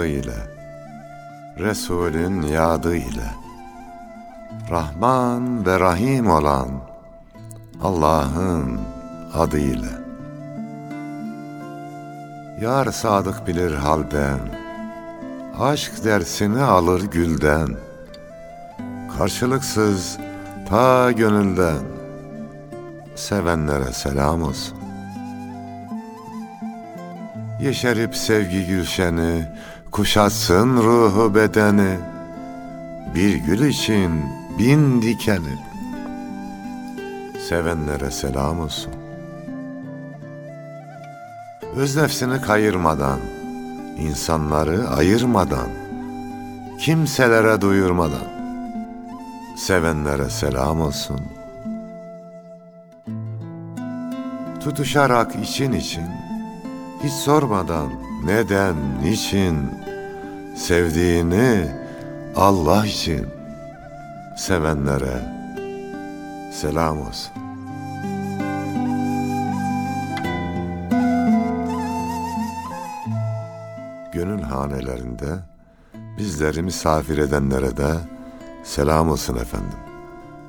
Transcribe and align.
tadı 0.00 0.06
ile, 0.06 0.36
Resulün 1.58 2.42
yadı 2.42 2.96
ile, 2.96 3.30
Rahman 4.70 5.66
ve 5.66 5.80
Rahim 5.80 6.30
olan 6.30 6.68
Allah'ın 7.82 8.80
adıyla. 9.34 10.00
Yar 12.60 12.92
sadık 12.92 13.46
bilir 13.46 13.74
halden, 13.74 14.38
Aşk 15.58 16.04
dersini 16.04 16.62
alır 16.62 17.02
gülden, 17.02 17.68
Karşılıksız 19.18 20.18
ta 20.68 21.12
gönülden, 21.12 21.82
Sevenlere 23.14 23.92
selam 23.92 24.42
olsun. 24.42 24.78
Yeşerip 27.60 28.16
sevgi 28.16 28.66
gülşeni, 28.66 29.60
Kuşatsın 29.92 30.76
ruhu 30.76 31.34
bedeni, 31.34 31.98
Bir 33.14 33.36
gül 33.36 33.66
için 33.66 34.24
bin 34.58 35.02
dikeni, 35.02 35.58
Sevenlere 37.48 38.10
selam 38.10 38.60
olsun. 38.60 38.92
Öz 41.76 41.96
nefsini 41.96 42.40
kayırmadan, 42.40 43.18
insanları 43.98 44.88
ayırmadan, 44.88 45.68
kimselere 46.78 47.60
duyurmadan, 47.60 48.28
sevenlere 49.56 50.30
selam 50.30 50.80
olsun. 50.80 51.20
Tutuşarak 54.60 55.34
için 55.36 55.72
için, 55.72 56.06
hiç 57.04 57.12
sormadan 57.12 57.88
neden, 58.24 58.74
niçin, 59.02 59.56
sevdiğini 60.60 61.66
Allah 62.36 62.86
için 62.86 63.26
sevenlere 64.36 65.22
selam 66.52 67.00
olsun. 67.00 67.32
gönül 74.12 74.42
hanelerinde 74.42 75.38
bizleri 76.18 76.62
misafir 76.62 77.18
edenlere 77.18 77.76
de 77.76 77.94
selam 78.64 79.10
olsun 79.10 79.36
efendim. 79.36 79.78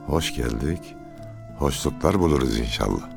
Hoş 0.08 0.36
geldik, 0.36 0.96
hoşluklar 1.58 2.20
buluruz 2.20 2.60
inşallah. 2.60 3.10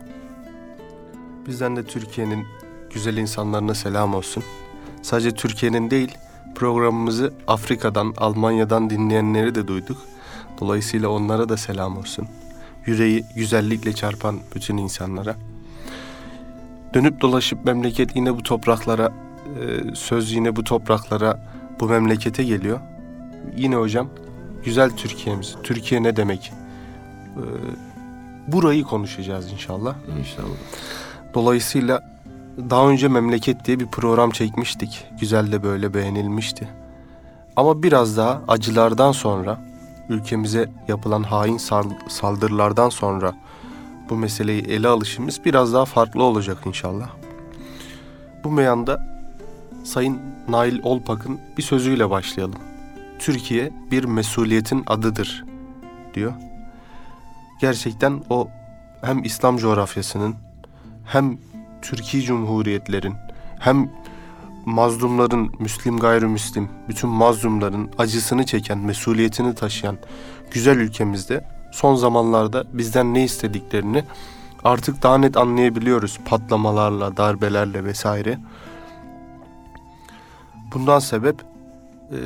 Bizden 1.47 1.77
de 1.77 1.85
Türkiye'nin 1.85 2.47
güzel 2.91 3.17
insanlarına 3.17 3.75
selam 3.75 4.15
olsun. 4.15 4.45
Sadece 5.03 5.31
Türkiye'nin 5.31 5.91
değil, 5.91 6.19
programımızı 6.55 7.33
Afrika'dan, 7.47 8.15
Almanya'dan 8.17 8.91
dinleyenleri 8.91 9.55
de 9.55 9.69
duyduk. 9.69 9.99
Dolayısıyla 10.61 11.09
onlara 11.09 11.49
da 11.49 11.57
selam 11.57 11.99
olsun. 11.99 12.29
Yüreği 12.87 13.25
güzellikle 13.37 13.93
çarpan 13.93 14.39
bütün 14.55 14.77
insanlara. 14.77 15.37
Dönüp 16.95 17.21
dolaşıp 17.21 17.65
memleket 17.65 18.17
yine 18.17 18.37
bu 18.37 18.43
topraklara 18.43 19.13
e, 19.61 19.95
söz 19.95 20.33
yine 20.33 20.57
bu 20.57 20.65
topraklara, 20.65 21.41
bu 21.81 21.89
memlekete 21.89 22.45
geliyor. 22.45 22.81
Yine 23.57 23.77
hocam 23.77 24.09
güzel 24.65 24.91
Türkiye'miz. 24.91 25.57
Türkiye 25.63 26.03
ne 26.03 26.17
demek? 26.17 26.53
E, 27.37 27.43
burayı 28.53 28.85
konuşacağız 28.85 29.53
inşallah. 29.53 29.95
İnşallah. 30.19 30.57
Dolayısıyla 31.35 32.14
daha 32.59 32.89
önce 32.89 33.09
memleket 33.09 33.65
diye 33.65 33.81
bir 33.81 33.87
program 33.87 34.31
çekmiştik. 34.31 35.07
Güzel 35.21 35.53
de 35.53 35.63
böyle 35.63 35.95
beğenilmişti. 35.95 36.69
Ama 37.57 37.83
biraz 37.83 38.17
daha 38.17 38.43
acılardan 38.49 39.13
sonra, 39.13 39.61
ülkemize 40.09 40.71
yapılan 40.89 41.23
hain 41.23 41.59
saldırılardan 42.09 42.89
sonra 42.89 43.35
bu 44.11 44.17
meseleyi 44.17 44.63
ele 44.63 44.89
alışımız 44.89 45.45
biraz 45.45 45.73
daha 45.73 45.85
farklı 45.85 46.23
olacak 46.23 46.59
inşallah. 46.65 47.09
Bu 48.45 48.51
meyanda 48.51 49.15
Sayın 49.85 50.21
Nail 50.49 50.81
Olpak'ın 50.83 51.41
bir 51.59 51.63
sözüyle 51.63 52.11
başlayalım. 52.11 52.61
Türkiye 53.19 53.73
bir 53.91 54.05
mesuliyetin 54.05 54.83
adıdır 54.87 55.45
diyor. 56.15 56.33
Gerçekten 57.61 58.23
o 58.31 58.49
hem 59.01 59.25
İslam 59.25 59.57
coğrafyasının 59.57 60.35
hem 61.05 61.39
Türkiye 61.85 62.23
Cumhuriyetlerin 62.23 63.15
hem 63.59 63.91
mazlumların, 64.65 65.53
Müslim 65.59 65.99
gayrimüslim, 65.99 66.69
bütün 66.89 67.11
mazlumların 67.11 67.91
acısını 67.99 68.47
çeken, 68.47 68.79
mesuliyetini 68.79 69.55
taşıyan 69.55 69.99
güzel 70.51 70.77
ülkemizde 70.77 71.45
son 71.73 71.95
zamanlarda 71.95 72.65
bizden 72.73 73.15
ne 73.15 73.25
istediklerini 73.25 74.05
artık 74.65 75.03
daha 75.03 75.19
net 75.19 75.37
anlayabiliyoruz 75.37 76.19
patlamalarla, 76.25 77.17
darbelerle 77.17 77.85
vesaire. 77.85 78.39
Bundan 80.75 80.99
sebep 80.99 81.43
e, 82.11 82.19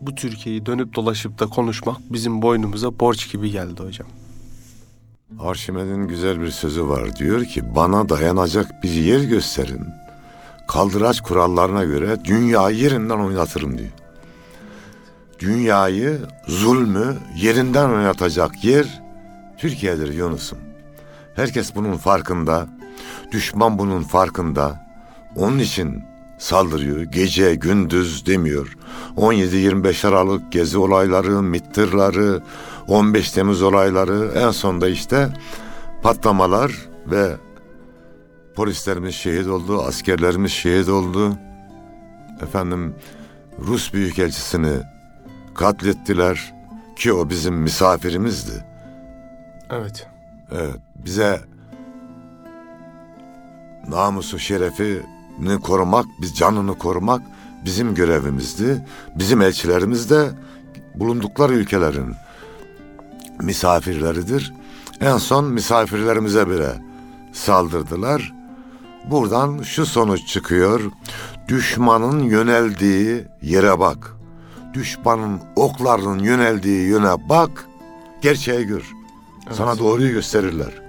bu 0.00 0.14
Türkiye'yi 0.14 0.66
dönüp 0.66 0.94
dolaşıp 0.94 1.38
da 1.38 1.46
konuşmak 1.46 1.96
bizim 2.10 2.42
boynumuza 2.42 3.00
borç 3.00 3.32
gibi 3.32 3.50
geldi 3.50 3.82
hocam. 3.82 4.06
Arşimed'in 5.38 6.08
güzel 6.08 6.40
bir 6.40 6.50
sözü 6.50 6.88
var. 6.88 7.16
Diyor 7.16 7.44
ki 7.44 7.74
bana 7.74 8.08
dayanacak 8.08 8.82
bir 8.82 8.90
yer 8.90 9.20
gösterin. 9.20 9.86
Kaldıraç 10.68 11.20
kurallarına 11.20 11.84
göre 11.84 12.24
dünyayı 12.24 12.76
yerinden 12.76 13.18
oynatırım 13.18 13.78
diyor. 13.78 13.90
Dünyayı, 15.38 16.18
zulmü 16.46 17.16
yerinden 17.36 17.90
oynatacak 17.90 18.64
yer 18.64 19.02
Türkiye'dir 19.58 20.12
Yunus'um. 20.12 20.58
Herkes 21.36 21.74
bunun 21.74 21.96
farkında. 21.96 22.68
Düşman 23.32 23.78
bunun 23.78 24.02
farkında. 24.02 24.86
Onun 25.36 25.58
için 25.58 26.04
saldırıyor. 26.38 27.02
Gece 27.02 27.54
gündüz 27.54 28.26
demiyor. 28.26 28.76
17-25 29.16 30.08
Aralık 30.08 30.52
gezi 30.52 30.78
olayları, 30.78 31.42
mittırları, 31.42 32.42
15 32.90 33.30
Temmuz 33.30 33.62
olayları 33.62 34.32
en 34.34 34.50
sonda 34.50 34.88
işte 34.88 35.28
patlamalar 36.02 36.72
ve 37.06 37.36
polislerimiz 38.54 39.14
şehit 39.14 39.46
oldu, 39.46 39.82
askerlerimiz 39.82 40.52
şehit 40.52 40.88
oldu. 40.88 41.36
Efendim 42.42 42.94
Rus 43.66 43.92
büyükelçisini 43.92 44.72
katlettiler 45.54 46.54
ki 46.96 47.12
o 47.12 47.30
bizim 47.30 47.54
misafirimizdi. 47.54 48.64
Evet. 49.70 50.06
Evet, 50.52 50.76
bize 50.94 51.40
namusu 53.88 54.38
şerefi 54.38 55.02
korumak, 55.62 56.06
biz 56.20 56.36
canını 56.36 56.78
korumak 56.78 57.22
bizim 57.64 57.94
görevimizdi. 57.94 58.86
Bizim 59.14 59.42
elçilerimiz 59.42 60.10
de 60.10 60.30
bulundukları 60.94 61.52
ülkelerin 61.52 62.14
misafirleridir. 63.42 64.52
En 65.00 65.16
son 65.16 65.44
misafirlerimize 65.44 66.50
bile 66.50 66.82
saldırdılar. 67.32 68.34
Buradan 69.10 69.62
şu 69.62 69.86
sonuç 69.86 70.26
çıkıyor. 70.26 70.80
Düşmanın 71.48 72.20
yöneldiği 72.22 73.24
yere 73.42 73.78
bak. 73.78 74.16
Düşmanın 74.74 75.40
oklarının 75.56 76.18
yöneldiği 76.18 76.88
yöne 76.88 77.28
bak. 77.28 77.66
Gerçeği 78.20 78.66
gör. 78.66 78.90
Evet. 79.46 79.56
Sana 79.56 79.78
doğruyu 79.78 80.12
gösterirler. 80.12 80.82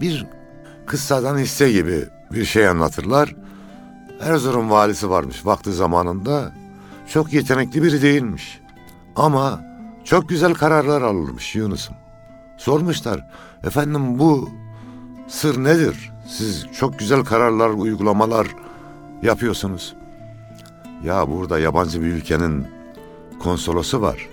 Bir 0.00 0.26
kıssadan 0.86 1.38
hisse 1.38 1.72
gibi 1.72 2.04
bir 2.32 2.44
şey 2.44 2.68
anlatırlar. 2.68 3.36
Erzurum 4.20 4.70
valisi 4.70 5.10
varmış 5.10 5.46
vakti 5.46 5.72
zamanında. 5.72 6.52
Çok 7.12 7.32
yetenekli 7.32 7.82
biri 7.82 8.02
değilmiş. 8.02 8.60
Ama 9.16 9.60
çok 10.04 10.28
güzel 10.28 10.54
kararlar 10.54 11.02
alırmış 11.02 11.54
Yunus'um. 11.54 11.96
Sormuşlar, 12.56 13.26
efendim 13.64 14.18
bu 14.18 14.50
sır 15.28 15.64
nedir? 15.64 16.12
Siz 16.28 16.66
çok 16.78 16.98
güzel 16.98 17.24
kararlar, 17.24 17.70
uygulamalar 17.70 18.46
yapıyorsunuz. 19.22 19.94
Ya 21.04 21.30
burada 21.30 21.58
yabancı 21.58 22.00
bir 22.00 22.06
ülkenin 22.06 22.66
konsolosu 23.38 24.00
var. 24.00 24.28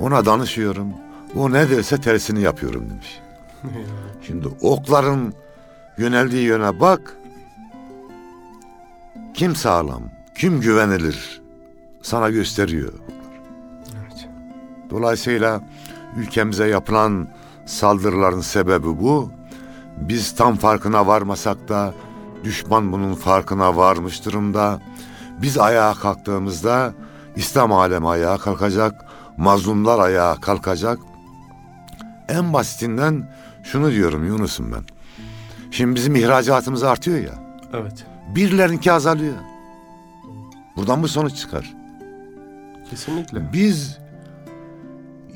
Ona 0.00 0.26
danışıyorum. 0.26 0.92
O 1.36 1.52
ne 1.52 1.70
derse 1.70 2.00
tersini 2.00 2.40
yapıyorum 2.40 2.90
demiş. 2.90 3.20
Şimdi 4.26 4.48
okların 4.60 5.34
yöneldiği 5.98 6.42
yöne 6.42 6.80
bak. 6.80 7.16
Kim 9.34 9.56
sağlam, 9.56 10.02
kim 10.34 10.60
güvenilir 10.60 11.42
sana 12.02 12.30
gösteriyor. 12.30 12.92
Dolayısıyla 14.90 15.60
ülkemize 16.16 16.68
yapılan 16.68 17.28
saldırıların 17.66 18.40
sebebi 18.40 18.86
bu. 18.86 19.30
Biz 19.96 20.34
tam 20.34 20.56
farkına 20.56 21.06
varmasak 21.06 21.68
da 21.68 21.94
düşman 22.44 22.92
bunun 22.92 23.14
farkına 23.14 23.76
varmış 23.76 24.24
durumda. 24.24 24.80
Biz 25.42 25.58
ayağa 25.58 25.94
kalktığımızda 25.94 26.92
İslam 27.36 27.72
alemi 27.72 28.08
ayağa 28.08 28.38
kalkacak, 28.38 29.04
mazlumlar 29.36 29.98
ayağa 29.98 30.36
kalkacak. 30.40 30.98
En 32.28 32.52
basitinden 32.52 33.32
şunu 33.62 33.92
diyorum 33.92 34.26
Yunus'um 34.26 34.72
ben. 34.72 34.82
Şimdi 35.70 35.94
bizim 35.94 36.16
ihracatımız 36.16 36.82
artıyor 36.82 37.18
ya. 37.18 37.34
Evet. 37.72 38.06
Birilerinki 38.34 38.92
azalıyor. 38.92 39.34
Buradan 40.76 41.02
bu 41.02 41.08
sonuç 41.08 41.36
çıkar. 41.36 41.74
Kesinlikle. 42.90 43.52
Biz 43.52 43.98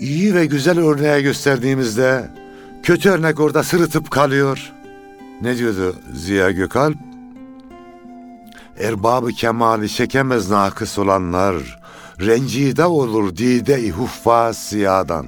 iyi 0.02 0.34
ve 0.34 0.46
güzel 0.46 0.78
örneğe 0.78 1.20
gösterdiğimizde 1.20 2.30
kötü 2.82 3.10
örnek 3.10 3.40
orada 3.40 3.62
sırıtıp 3.62 4.10
kalıyor. 4.10 4.72
Ne 5.40 5.58
diyordu 5.58 5.96
Ziya 6.14 6.50
Gökalp? 6.50 6.96
Erbabı 8.78 9.28
kemali 9.28 9.88
çekemez 9.88 10.50
nakıs 10.50 10.98
olanlar, 10.98 11.80
rencide 12.20 12.84
olur 12.84 13.36
dide-i 13.36 13.90
huffa 13.90 14.52
siyadan. 14.52 15.26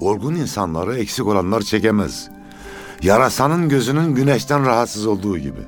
Olgun 0.00 0.34
insanları 0.34 0.98
eksik 0.98 1.26
olanlar 1.26 1.62
çekemez. 1.62 2.28
Yarasanın 3.02 3.68
gözünün 3.68 4.14
güneşten 4.14 4.66
rahatsız 4.66 5.06
olduğu 5.06 5.38
gibi. 5.38 5.60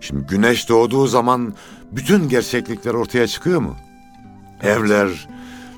Şimdi 0.00 0.26
güneş 0.26 0.68
doğduğu 0.68 1.06
zaman 1.06 1.54
bütün 1.92 2.28
gerçeklikler 2.28 2.94
ortaya 2.94 3.26
çıkıyor 3.26 3.60
mu? 3.60 3.76
Evler, 4.62 5.28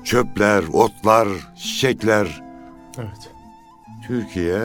çöpler, 0.07 0.63
otlar, 0.73 1.27
çiçekler. 1.55 2.43
Evet. 2.97 3.31
Türkiye 4.07 4.59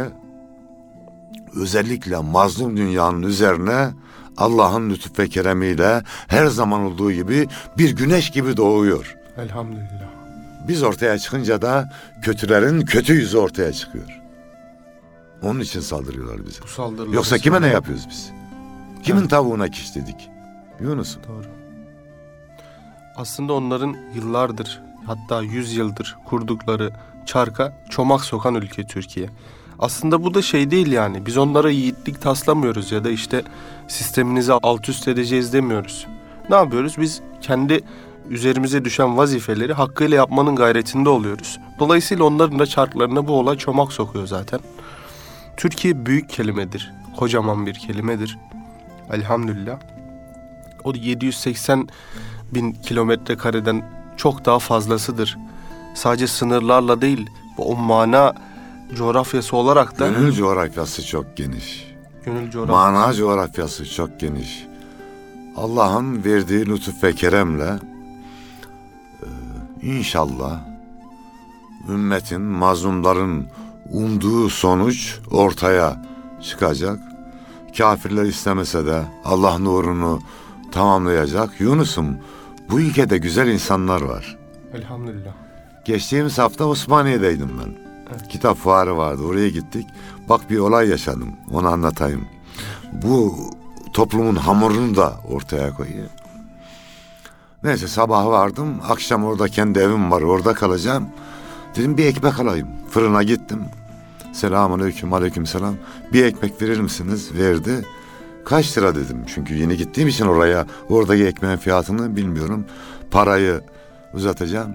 özellikle 1.55 2.17
mazlum 2.17 2.77
dünyanın 2.77 3.23
üzerine 3.23 3.91
Allah'ın 4.37 4.91
lütuf 4.91 5.19
ve 5.19 5.29
keremiyle 5.29 6.03
her 6.29 6.47
zaman 6.47 6.81
olduğu 6.81 7.12
gibi 7.12 7.49
bir 7.79 7.97
güneş 7.97 8.31
gibi 8.31 8.56
doğuyor. 8.56 9.17
Elhamdülillah. 9.37 10.12
Biz 10.69 10.83
ortaya 10.83 11.19
çıkınca 11.19 11.62
da 11.62 11.93
kötülerin 12.23 12.81
kötü 12.81 13.12
yüzü 13.12 13.39
ortaya 13.39 13.73
çıkıyor. 13.73 14.21
Onun 15.43 15.61
için 15.61 15.81
saldırıyorlar 15.81 16.47
bize. 16.47 16.62
Bu 16.62 16.67
saldırıları... 16.67 17.15
Yoksa 17.15 17.39
kime 17.39 17.62
ne 17.62 17.67
yapıyoruz 17.67 18.06
biz? 18.11 18.31
Kimin 19.03 19.27
tavuğuna 19.27 19.69
kişledik? 19.69 20.31
Yunus'um. 20.81 21.23
Doğru. 21.29 21.47
Aslında 23.17 23.53
onların 23.53 23.97
yıllardır 24.15 24.83
hatta 25.07 25.43
yüz 25.43 25.77
yıldır 25.77 26.17
kurdukları 26.25 26.91
çarka 27.27 27.73
çomak 27.91 28.25
sokan 28.25 28.55
ülke 28.55 28.85
Türkiye. 28.87 29.31
Aslında 29.79 30.25
bu 30.25 30.35
da 30.35 30.43
şey 30.43 30.71
değil 30.71 30.93
yani. 30.93 31.27
Biz 31.27 31.37
onlara 31.37 31.71
yiğitlik 31.71 32.23
taslamıyoruz 32.23 32.93
ya 32.93 33.05
da 33.05 33.11
işte 33.11 33.43
sisteminizi 33.89 34.53
alt 34.53 34.89
üst 34.89 35.09
edeceğiz 35.09 35.53
demiyoruz. 35.53 36.07
Ne 36.51 36.57
yapıyoruz? 36.57 36.95
Biz 36.99 37.21
kendi 37.41 37.81
üzerimize 38.31 38.85
düşen 38.85 39.17
vazifeleri 39.17 39.73
hakkıyla 39.73 40.17
yapmanın 40.17 40.57
gayretinde 40.57 41.09
oluyoruz. 41.09 41.61
Dolayısıyla 41.79 42.25
onların 42.25 42.59
da 42.59 42.67
çarklarına 42.67 43.29
bu 43.29 43.33
olay 43.33 43.57
çomak 43.57 43.93
sokuyor 43.93 44.27
zaten. 44.27 44.61
Türkiye 45.57 46.07
büyük 46.07 46.31
kelimedir. 46.31 46.93
Kocaman 47.17 47.67
bir 47.67 47.75
kelimedir. 47.75 48.39
Elhamdülillah. 49.13 49.79
O 50.85 50.95
780 50.95 51.89
bin 52.55 52.73
kilometre 52.73 53.37
kareden 53.37 54.02
çok 54.17 54.44
daha 54.44 54.59
fazlasıdır. 54.59 55.38
Sadece 55.94 56.26
sınırlarla 56.26 57.00
değil, 57.00 57.31
bu 57.59 57.76
mana 57.76 58.35
coğrafyası 58.94 59.56
olarak 59.56 59.99
da 59.99 60.09
Gönül 60.09 60.32
coğrafyası 60.32 61.06
çok 61.06 61.37
geniş. 61.37 61.94
gönül 62.25 62.50
coğrafyası. 62.50 62.73
Mana 62.82 63.14
coğrafyası 63.14 63.91
çok 63.94 64.20
geniş. 64.20 64.67
Allah'ın 65.56 66.25
verdiği 66.25 66.67
lütuf 66.67 67.05
ve 67.05 67.12
keremle 67.14 67.79
e, 69.23 69.26
inşallah 69.87 70.61
ümmetin, 71.88 72.41
mazlumların 72.41 73.47
umduğu 73.93 74.49
sonuç 74.50 75.19
ortaya 75.31 76.03
çıkacak. 76.43 76.99
Kafirler 77.79 78.25
istemese 78.25 78.87
de 78.87 79.03
Allah 79.25 79.58
nurunu 79.58 80.20
tamamlayacak. 80.73 81.61
Yunus'um 81.61 82.17
bu 82.73 82.81
ülkede 82.81 83.19
güzel 83.19 83.49
insanlar 83.49 84.03
var. 84.03 84.39
Elhamdülillah. 84.75 85.33
Geçtiğimiz 85.85 86.39
hafta 86.39 86.65
Osmaniye'deydim 86.65 87.51
ben. 87.59 87.75
Evet. 88.11 88.29
Kitap 88.29 88.57
fuarı 88.57 88.97
vardı 88.97 89.23
oraya 89.23 89.49
gittik. 89.49 89.87
Bak 90.29 90.51
bir 90.51 90.59
olay 90.59 90.89
yaşadım 90.89 91.29
onu 91.51 91.69
anlatayım. 91.69 92.25
Bu 92.93 93.37
toplumun 93.93 94.37
hamurunu 94.37 94.97
da 94.97 95.13
ortaya 95.31 95.75
koyuyor. 95.75 96.09
Neyse 97.65 97.89
sabah 97.89 98.27
vardım. 98.27 98.81
Akşam 98.89 99.25
orada 99.25 99.49
kendi 99.49 99.79
evim 99.79 100.11
var 100.11 100.23
orada 100.23 100.55
kalacağım. 100.55 101.09
Dedim 101.77 101.97
bir 101.97 102.07
ekmek 102.07 102.41
alayım. 102.41 102.69
Fırına 102.91 103.23
gittim. 103.23 103.65
Selamun 104.33 104.81
aleyküm 104.81 105.13
aleyküm 105.13 105.47
selam. 105.47 105.75
Bir 106.13 106.25
ekmek 106.25 106.63
verir 106.63 106.81
misiniz? 106.81 107.31
Verdi. 107.39 107.85
Kaç 108.44 108.79
lira 108.79 108.94
dedim. 108.94 109.25
Çünkü 109.35 109.55
yeni 109.55 109.77
gittiğim 109.77 110.09
için 110.09 110.27
oraya 110.27 110.67
oradaki 110.89 111.27
ekmeğin 111.27 111.56
fiyatını 111.56 112.17
bilmiyorum. 112.17 112.65
Parayı 113.11 113.61
uzatacağım. 114.15 114.75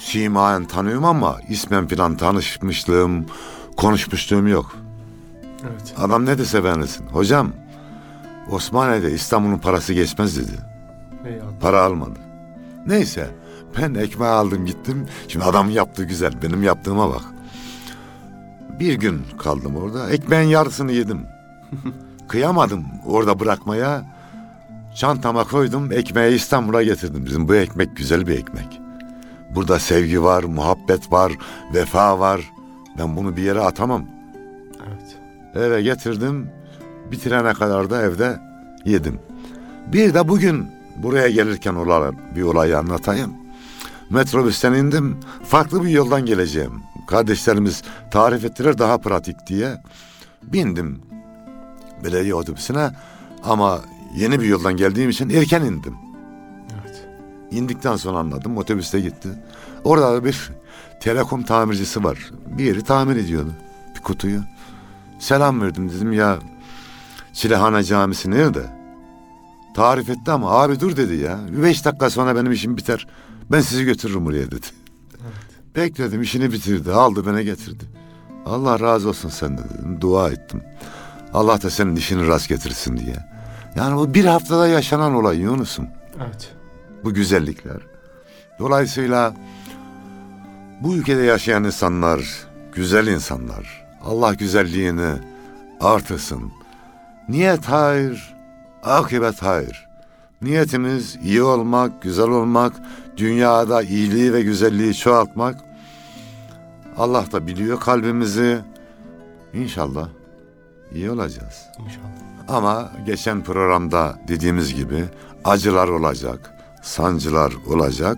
Simayen 0.00 0.64
tanıyorum 0.64 1.04
ama 1.04 1.38
ismen 1.48 1.86
filan 1.86 2.16
tanışmışlığım, 2.16 3.26
konuşmuşluğum 3.76 4.48
yok. 4.48 4.76
Evet. 5.62 5.94
Adam 5.98 6.26
ne 6.26 6.38
dese 6.38 6.64
beğenirsin. 6.64 7.06
Hocam 7.06 7.52
Osmaniye'de 8.50 9.12
İstanbul'un 9.12 9.58
parası 9.58 9.92
geçmez 9.92 10.36
dedi. 10.36 10.58
Eyvallah. 11.26 11.60
Para 11.60 11.82
almadı. 11.82 12.18
Neyse 12.86 13.30
ben 13.78 13.94
ekmeği 13.94 14.30
aldım 14.30 14.66
gittim. 14.66 15.06
Şimdi 15.28 15.44
adamın 15.44 15.70
yaptığı 15.70 16.04
güzel 16.04 16.42
benim 16.42 16.62
yaptığıma 16.62 17.10
bak. 17.10 17.22
Bir 18.80 18.94
gün 18.94 19.22
kaldım 19.38 19.76
orada. 19.76 20.10
Ekmeğin 20.10 20.48
yarısını 20.48 20.92
yedim. 20.92 21.26
Kıyamadım 22.32 22.84
orada 23.06 23.40
bırakmaya. 23.40 24.04
Çantama 24.94 25.44
koydum 25.44 25.92
ekmeği 25.92 26.36
İstanbul'a 26.36 26.82
getirdim. 26.82 27.26
Bizim 27.26 27.48
bu 27.48 27.54
ekmek 27.54 27.96
güzel 27.96 28.26
bir 28.26 28.38
ekmek. 28.38 28.80
Burada 29.54 29.78
sevgi 29.78 30.22
var, 30.22 30.42
muhabbet 30.44 31.12
var, 31.12 31.32
vefa 31.74 32.18
var. 32.18 32.52
Ben 32.98 33.16
bunu 33.16 33.36
bir 33.36 33.42
yere 33.42 33.60
atamam. 33.60 34.06
Evet. 34.86 35.16
Eve 35.54 35.82
getirdim. 35.82 36.50
Bitirene 37.10 37.52
kadar 37.52 37.90
da 37.90 38.02
evde 38.02 38.40
yedim. 38.84 39.20
Bir 39.86 40.14
de 40.14 40.28
bugün 40.28 40.66
buraya 40.96 41.28
gelirken 41.28 41.74
olan 41.74 42.16
bir 42.36 42.42
olayı 42.42 42.78
anlatayım. 42.78 43.32
Metrobüsten 44.10 44.72
indim. 44.72 45.20
Farklı 45.44 45.84
bir 45.84 45.90
yoldan 45.90 46.26
geleceğim. 46.26 46.82
Kardeşlerimiz 47.06 47.82
tarif 48.10 48.44
ettiler 48.44 48.78
daha 48.78 48.98
pratik 48.98 49.46
diye. 49.46 49.82
Bindim 50.42 51.11
belediye 52.04 52.34
otobüsüne 52.34 52.90
ama 53.44 53.80
yeni 54.16 54.40
bir 54.40 54.46
yoldan 54.46 54.76
geldiğim 54.76 55.10
için 55.10 55.30
erken 55.30 55.62
indim. 55.62 55.94
Evet. 56.82 57.04
İndikten 57.50 57.96
sonra 57.96 58.18
anladım. 58.18 58.56
Otobüste 58.56 59.00
gitti. 59.00 59.28
Orada 59.84 60.12
da 60.12 60.24
bir 60.24 60.50
telekom 61.00 61.42
tamircisi 61.42 62.04
var. 62.04 62.30
Bir 62.46 62.64
yeri 62.64 62.82
tamir 62.82 63.16
ediyordu. 63.16 63.52
Bir 63.96 64.00
kutuyu. 64.00 64.40
Selam 65.18 65.60
verdim 65.60 65.90
dedim 65.90 66.12
ya 66.12 66.38
Çilehane 67.32 67.84
Camisi 67.84 68.30
nerede? 68.30 68.66
Tarif 69.74 70.10
etti 70.10 70.30
ama 70.30 70.50
abi 70.50 70.80
dur 70.80 70.96
dedi 70.96 71.14
ya. 71.14 71.38
Beş 71.62 71.84
dakika 71.84 72.10
sonra 72.10 72.36
benim 72.36 72.52
işim 72.52 72.76
biter. 72.76 73.06
Ben 73.52 73.60
sizi 73.60 73.84
götürürüm 73.84 74.26
oraya 74.26 74.50
dedi. 74.50 74.66
Bekledim 75.76 76.22
işini 76.22 76.52
bitirdi. 76.52 76.92
Aldı 76.92 77.26
bana 77.26 77.42
getirdi. 77.42 77.84
Allah 78.46 78.80
razı 78.80 79.08
olsun 79.08 79.28
senden 79.28 79.64
dedim. 79.64 80.00
Dua 80.00 80.30
ettim. 80.30 80.62
Allah 81.34 81.62
da 81.62 81.70
senin 81.70 81.96
işini 81.96 82.26
rast 82.26 82.48
getirsin 82.48 82.96
diye. 82.96 83.16
Yani 83.76 83.96
bu 83.96 84.14
bir 84.14 84.24
haftada 84.24 84.68
yaşanan 84.68 85.14
olay 85.14 85.38
Yunus'um 85.38 85.86
Evet. 86.16 86.52
bu 87.04 87.14
güzellikler. 87.14 87.80
Dolayısıyla 88.58 89.34
bu 90.80 90.94
ülkede 90.94 91.22
yaşayan 91.22 91.64
insanlar, 91.64 92.20
güzel 92.72 93.06
insanlar. 93.06 93.84
Allah 94.04 94.34
güzelliğini 94.34 95.10
artırsın. 95.80 96.52
Niyet 97.28 97.64
hayır, 97.64 98.34
akıbet 98.82 99.42
hayır. 99.42 99.88
Niyetimiz 100.42 101.16
iyi 101.24 101.42
olmak, 101.42 102.02
güzel 102.02 102.28
olmak, 102.28 102.72
dünyada 103.16 103.82
iyiliği 103.82 104.32
ve 104.32 104.42
güzelliği 104.42 104.94
çoğaltmak. 104.94 105.56
Allah 106.96 107.24
da 107.32 107.46
biliyor 107.46 107.80
kalbimizi. 107.80 108.58
İnşallah 109.54 110.08
iyi 110.94 111.10
olacağız. 111.10 111.66
İnşallah. 111.78 112.22
Ama 112.48 112.92
geçen 113.06 113.44
programda 113.44 114.18
dediğimiz 114.28 114.74
gibi 114.74 115.04
acılar 115.44 115.88
olacak, 115.88 116.54
sancılar 116.82 117.52
olacak. 117.66 118.16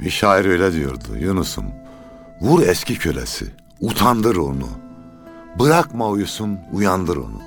Bir 0.00 0.10
şair 0.10 0.44
öyle 0.44 0.72
diyordu 0.72 1.16
Yunus'um. 1.18 1.64
Vur 2.40 2.62
eski 2.62 2.98
kölesi, 2.98 3.46
utandır 3.80 4.36
onu. 4.36 4.68
Bırakma 5.58 6.08
uyusun, 6.08 6.58
uyandır 6.72 7.16
onu. 7.16 7.40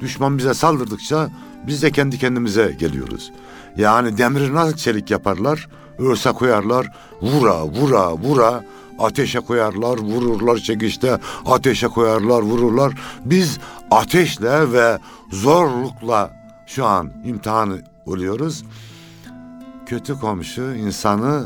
Düşman 0.00 0.38
bize 0.38 0.54
saldırdıkça 0.54 1.30
biz 1.66 1.82
de 1.82 1.90
kendi 1.90 2.18
kendimize 2.18 2.76
geliyoruz. 2.78 3.32
Yani 3.76 4.18
demiri 4.18 4.54
nasıl 4.54 4.76
çelik 4.76 5.10
yaparlar? 5.10 5.68
Örse 5.98 6.32
koyarlar, 6.32 6.92
vura 7.22 7.64
vura 7.64 8.12
vura 8.12 8.64
ateşe 8.98 9.40
koyarlar, 9.40 9.98
vururlar 9.98 10.56
çekişte, 10.56 11.18
ateşe 11.46 11.88
koyarlar, 11.88 12.42
vururlar. 12.42 12.92
Biz 13.24 13.58
ateşle 13.90 14.72
ve 14.72 14.98
zorlukla 15.30 16.30
şu 16.66 16.86
an 16.86 17.12
imtihan 17.24 17.78
oluyoruz. 18.06 18.64
Kötü 19.86 20.20
komşu 20.20 20.62
insanı 20.62 21.44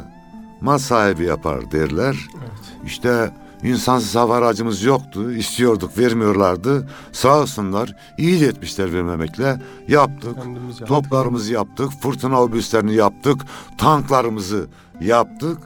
mal 0.61 0.79
sahibi 0.79 1.25
yapar 1.25 1.71
derler. 1.71 2.17
Evet. 2.39 2.53
İşte 2.87 3.31
insansız 3.63 4.15
hava 4.15 4.37
aracımız 4.37 4.83
yoktu, 4.83 5.33
istiyorduk, 5.33 5.99
vermiyorlardı. 5.99 6.89
Sağ 7.13 7.41
olsunlar, 7.41 7.97
iyi 8.19 8.41
de 8.41 8.47
etmişler 8.47 8.93
vermemekle. 8.93 9.63
Yaptık, 9.89 10.35
Kendimiz 10.37 10.81
yaptık. 10.81 10.89
toplarımızı 10.89 11.53
yaptık, 11.53 11.91
fırtına 12.03 12.43
obüslerini 12.43 12.95
yaptık, 12.95 13.41
tanklarımızı 13.79 14.67
yaptık. 15.01 15.59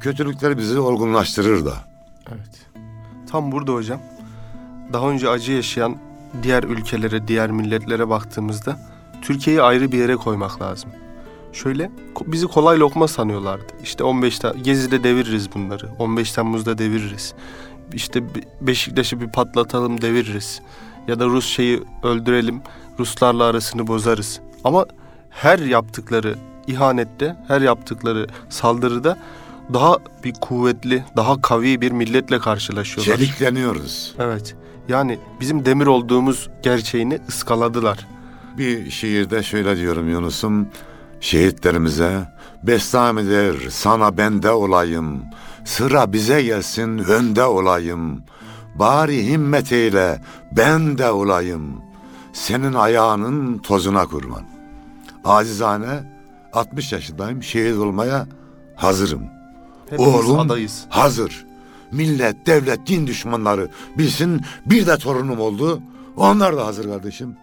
Kötülükler 0.00 0.58
bizi 0.58 0.78
olgunlaştırır 0.78 1.64
da. 1.64 1.74
Evet. 2.28 2.66
Tam 3.30 3.52
burada 3.52 3.72
hocam. 3.72 4.00
Daha 4.92 5.10
önce 5.10 5.28
acı 5.28 5.52
yaşayan 5.52 5.96
diğer 6.42 6.62
ülkelere, 6.64 7.28
diğer 7.28 7.50
milletlere 7.50 8.08
baktığımızda 8.08 8.76
Türkiye'yi 9.22 9.62
ayrı 9.62 9.92
bir 9.92 9.98
yere 9.98 10.16
koymak 10.16 10.62
lazım. 10.62 10.90
Şöyle 11.52 11.90
bizi 12.26 12.46
kolay 12.46 12.78
lokma 12.80 13.08
sanıyorlardı. 13.08 13.72
İşte 13.82 14.04
15 14.04 14.38
ta- 14.38 14.54
Gezi'de 14.62 15.04
deviririz 15.04 15.54
bunları. 15.54 15.88
15 15.98 16.32
Temmuz'da 16.32 16.78
deviririz. 16.78 17.34
İşte 17.94 18.34
Be- 18.34 18.40
Beşiktaş'ı 18.60 19.20
bir 19.20 19.28
patlatalım 19.28 20.00
deviririz. 20.02 20.60
Ya 21.08 21.20
da 21.20 21.26
Rus 21.26 21.46
şeyi 21.46 21.82
öldürelim. 22.02 22.62
Ruslarla 22.98 23.44
arasını 23.44 23.86
bozarız. 23.86 24.40
Ama 24.64 24.86
her 25.30 25.58
yaptıkları 25.58 26.34
ihanette, 26.66 27.36
her 27.48 27.60
yaptıkları 27.60 28.26
saldırıda 28.48 29.18
daha 29.72 29.96
bir 30.24 30.32
kuvvetli, 30.32 31.04
daha 31.16 31.40
kavi 31.42 31.80
bir 31.80 31.92
milletle 31.92 32.38
karşılaşıyorlar. 32.38 33.16
Çelikleniyoruz. 33.16 34.14
Evet. 34.18 34.56
Yani 34.88 35.18
bizim 35.40 35.64
demir 35.64 35.86
olduğumuz 35.86 36.50
gerçeğini 36.62 37.18
ıskaladılar. 37.28 38.06
Bir 38.58 38.90
şiirde 38.90 39.42
şöyle 39.42 39.76
diyorum 39.76 40.10
Yunus'um. 40.10 40.68
Şehitlerimize 41.20 42.28
Bestam 42.62 43.18
eder 43.18 43.54
sana 43.70 44.16
bende 44.18 44.50
olayım. 44.50 45.22
Sıra 45.64 46.12
bize 46.12 46.42
gelsin 46.42 46.98
önde 46.98 47.44
olayım. 47.44 48.22
Bari 48.74 49.26
himmet 49.26 49.72
eyle 49.72 50.20
ben 50.52 50.98
de 50.98 51.10
olayım. 51.10 51.80
Senin 52.32 52.74
ayağının 52.74 53.58
tozuna 53.58 54.06
kurban. 54.06 54.42
Acizane 55.24 56.12
60 56.52 56.92
yaşındayım 56.92 57.42
şehit 57.42 57.76
olmaya 57.76 58.26
hazırım. 58.76 59.35
Hepimiz 59.90 60.14
Oğlum 60.14 60.38
adayız. 60.38 60.84
hazır. 60.88 61.46
Millet, 61.92 62.46
devlet, 62.46 62.86
din 62.86 63.06
düşmanları 63.06 63.68
bilsin 63.98 64.40
bir 64.66 64.86
de 64.86 64.96
torunum 64.98 65.40
oldu. 65.40 65.82
Onlar 66.16 66.56
da 66.56 66.66
hazır 66.66 66.84
kardeşim. 66.84 67.36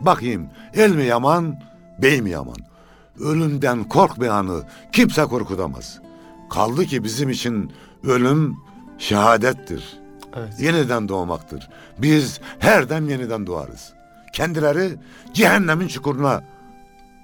Bakayım 0.00 0.46
el 0.74 0.90
mi 0.90 1.04
yaman, 1.04 1.60
bey 2.02 2.22
mi 2.22 2.30
yaman? 2.30 2.56
Ölümden 3.20 3.84
korkmayanı 3.84 4.62
kimse 4.92 5.24
korkutamaz. 5.24 5.98
Kaldı 6.50 6.86
ki 6.86 7.04
bizim 7.04 7.30
için 7.30 7.72
ölüm 8.04 8.56
şehadettir. 8.98 9.98
Evet. 10.36 10.60
Yeniden 10.60 11.08
doğmaktır. 11.08 11.68
Biz 11.98 12.40
her 12.58 12.90
dem 12.90 13.08
yeniden 13.08 13.46
doğarız. 13.46 13.92
Kendileri 14.32 14.96
cehennemin 15.34 15.88
çukuruna 15.88 16.44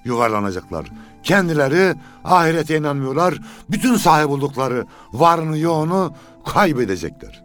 yuvarlanacaklar. 0.06 0.86
Kendileri 1.22 1.94
ahirete 2.24 2.76
inanmıyorlar. 2.78 3.34
Bütün 3.70 3.96
sahip 3.96 4.30
oldukları 4.30 4.86
varını 5.12 5.58
yoğunu 5.58 6.14
kaybedecekler. 6.46 7.44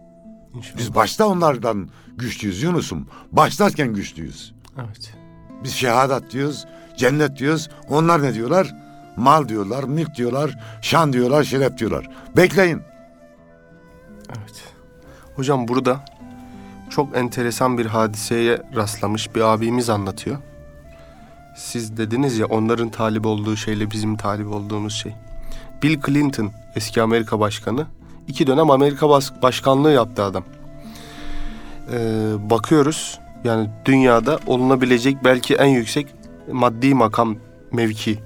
İnşallah. 0.53 0.77
Biz 0.77 0.95
başta 0.95 1.27
onlardan 1.27 1.89
güçlüyüz 2.17 2.63
Yunus'um. 2.63 3.07
Başlarken 3.31 3.93
güçlüyüz. 3.93 4.53
Evet. 4.77 5.13
Biz 5.63 5.73
şehadat 5.73 6.31
diyoruz, 6.31 6.65
cennet 6.97 7.37
diyoruz. 7.37 7.69
Onlar 7.89 8.23
ne 8.23 8.33
diyorlar? 8.33 8.75
Mal 9.17 9.47
diyorlar, 9.47 9.83
mülk 9.83 10.15
diyorlar, 10.15 10.59
şan 10.81 11.13
diyorlar, 11.13 11.43
şeref 11.43 11.77
diyorlar. 11.77 12.09
Bekleyin. 12.35 12.81
Evet. 14.29 14.63
Hocam 15.35 15.67
burada 15.67 16.05
çok 16.89 17.17
enteresan 17.17 17.77
bir 17.77 17.85
hadiseye 17.85 18.61
rastlamış 18.75 19.35
bir 19.35 19.41
abimiz 19.41 19.89
anlatıyor. 19.89 20.37
Siz 21.55 21.97
dediniz 21.97 22.37
ya 22.37 22.45
onların 22.45 22.89
talip 22.89 23.25
olduğu 23.25 23.55
şeyle 23.55 23.91
bizim 23.91 24.17
talip 24.17 24.47
olduğumuz 24.47 24.93
şey. 24.93 25.13
Bill 25.83 26.01
Clinton 26.05 26.51
eski 26.75 27.01
Amerika 27.01 27.39
Başkanı 27.39 27.85
iki 28.27 28.47
dönem 28.47 28.71
Amerika 28.71 29.09
başkanlığı 29.41 29.91
yaptı 29.91 30.23
adam. 30.23 30.43
Ee, 31.91 31.97
bakıyoruz 32.49 33.19
yani 33.43 33.69
dünyada 33.85 34.39
olunabilecek 34.47 35.17
belki 35.23 35.55
en 35.55 35.67
yüksek 35.67 36.07
maddi 36.51 36.93
makam 36.93 37.35
mevki. 37.71 38.19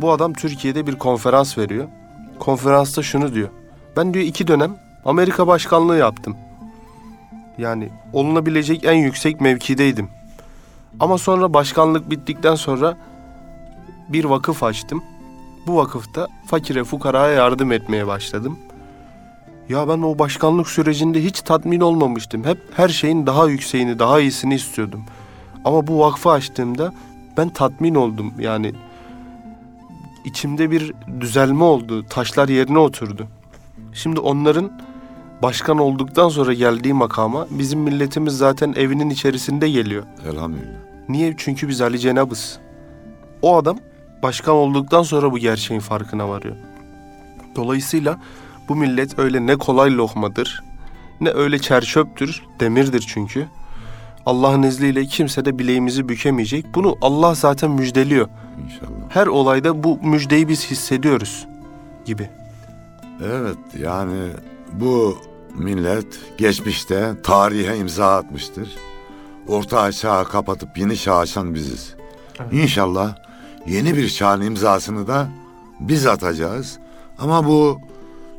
Bu 0.00 0.12
adam 0.12 0.32
Türkiye'de 0.32 0.86
bir 0.86 0.98
konferans 0.98 1.58
veriyor. 1.58 1.88
Konferansta 2.38 3.02
şunu 3.02 3.34
diyor. 3.34 3.48
Ben 3.96 4.14
diyor 4.14 4.24
iki 4.24 4.46
dönem 4.46 4.76
Amerika 5.04 5.46
başkanlığı 5.46 5.96
yaptım. 5.96 6.36
Yani 7.58 7.88
olunabilecek 8.12 8.84
en 8.84 8.94
yüksek 8.94 9.40
mevkideydim. 9.40 10.08
Ama 11.00 11.18
sonra 11.18 11.54
başkanlık 11.54 12.10
bittikten 12.10 12.54
sonra 12.54 12.96
bir 14.08 14.24
vakıf 14.24 14.62
açtım. 14.62 15.02
Bu 15.66 15.76
vakıfta 15.76 16.28
fakire 16.46 16.84
fukaraya 16.84 17.34
yardım 17.34 17.72
etmeye 17.72 18.06
başladım. 18.06 18.58
Ya 19.68 19.88
ben 19.88 20.02
o 20.02 20.18
başkanlık 20.18 20.68
sürecinde 20.68 21.24
hiç 21.24 21.40
tatmin 21.40 21.80
olmamıştım. 21.80 22.44
Hep 22.44 22.58
her 22.76 22.88
şeyin 22.88 23.26
daha 23.26 23.48
yükseğini, 23.48 23.98
daha 23.98 24.20
iyisini 24.20 24.54
istiyordum. 24.54 25.04
Ama 25.64 25.86
bu 25.86 25.98
vakfı 25.98 26.30
açtığımda 26.30 26.92
ben 27.36 27.48
tatmin 27.48 27.94
oldum. 27.94 28.34
Yani 28.38 28.72
içimde 30.24 30.70
bir 30.70 30.92
düzelme 31.20 31.64
oldu. 31.64 32.06
Taşlar 32.06 32.48
yerine 32.48 32.78
oturdu. 32.78 33.26
Şimdi 33.92 34.20
onların 34.20 34.80
başkan 35.42 35.78
olduktan 35.78 36.28
sonra 36.28 36.52
geldiği 36.52 36.94
makama 36.94 37.46
bizim 37.50 37.80
milletimiz 37.80 38.38
zaten 38.38 38.74
evinin 38.76 39.10
içerisinde 39.10 39.70
geliyor. 39.70 40.02
Elhamdülillah. 40.30 40.83
Niye? 41.08 41.34
Çünkü 41.36 41.68
biz 41.68 41.80
Ali 41.80 41.98
Cenab'ız. 41.98 42.58
O 43.42 43.56
adam 43.56 43.78
başkan 44.22 44.54
olduktan 44.54 45.02
sonra 45.02 45.32
bu 45.32 45.38
gerçeğin 45.38 45.80
farkına 45.80 46.28
varıyor. 46.28 46.56
Dolayısıyla 47.56 48.18
bu 48.68 48.76
millet 48.76 49.18
öyle 49.18 49.46
ne 49.46 49.56
kolay 49.56 49.96
lokmadır, 49.96 50.62
ne 51.20 51.30
öyle 51.30 51.58
çerçöptür, 51.58 52.42
demirdir 52.60 53.04
çünkü. 53.08 53.46
Allah'ın 54.26 54.62
izniyle 54.62 55.04
kimse 55.06 55.44
de 55.44 55.58
bileğimizi 55.58 56.08
bükemeyecek. 56.08 56.74
Bunu 56.74 56.96
Allah 57.00 57.34
zaten 57.34 57.70
müjdeliyor. 57.70 58.28
İnşallah. 58.64 59.08
Her 59.08 59.26
olayda 59.26 59.82
bu 59.84 59.98
müjdeyi 60.02 60.48
biz 60.48 60.70
hissediyoruz 60.70 61.46
gibi. 62.04 62.28
Evet 63.24 63.58
yani 63.78 64.20
bu 64.72 65.18
millet 65.54 66.38
geçmişte 66.38 67.12
tarihe 67.22 67.76
imza 67.76 68.16
atmıştır. 68.16 68.68
Orta 69.48 69.92
çağı 69.92 70.28
kapatıp 70.28 70.78
yeni 70.78 71.10
açan 71.10 71.54
biziz. 71.54 71.94
Evet. 72.40 72.52
İnşallah 72.52 73.16
yeni 73.66 73.96
bir 73.96 74.08
çağın 74.08 74.40
imzasını 74.40 75.06
da 75.06 75.28
biz 75.80 76.06
atacağız. 76.06 76.78
Ama 77.18 77.46
bu 77.46 77.80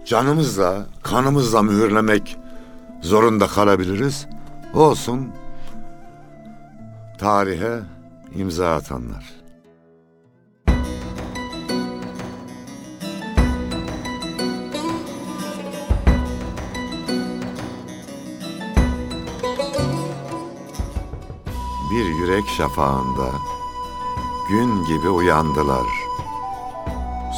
canımızla, 0.06 0.86
kanımızla 1.04 1.62
mühürlemek 1.62 2.38
zorunda 3.02 3.48
kalabiliriz. 3.48 4.28
Olsun 4.74 5.32
tarihe 7.18 7.80
imza 8.36 8.76
atanlar. 8.76 9.45
Bir 21.96 22.06
yürek 22.06 22.50
şafağında 22.50 23.30
gün 24.50 24.86
gibi 24.86 25.10
uyandılar. 25.10 25.88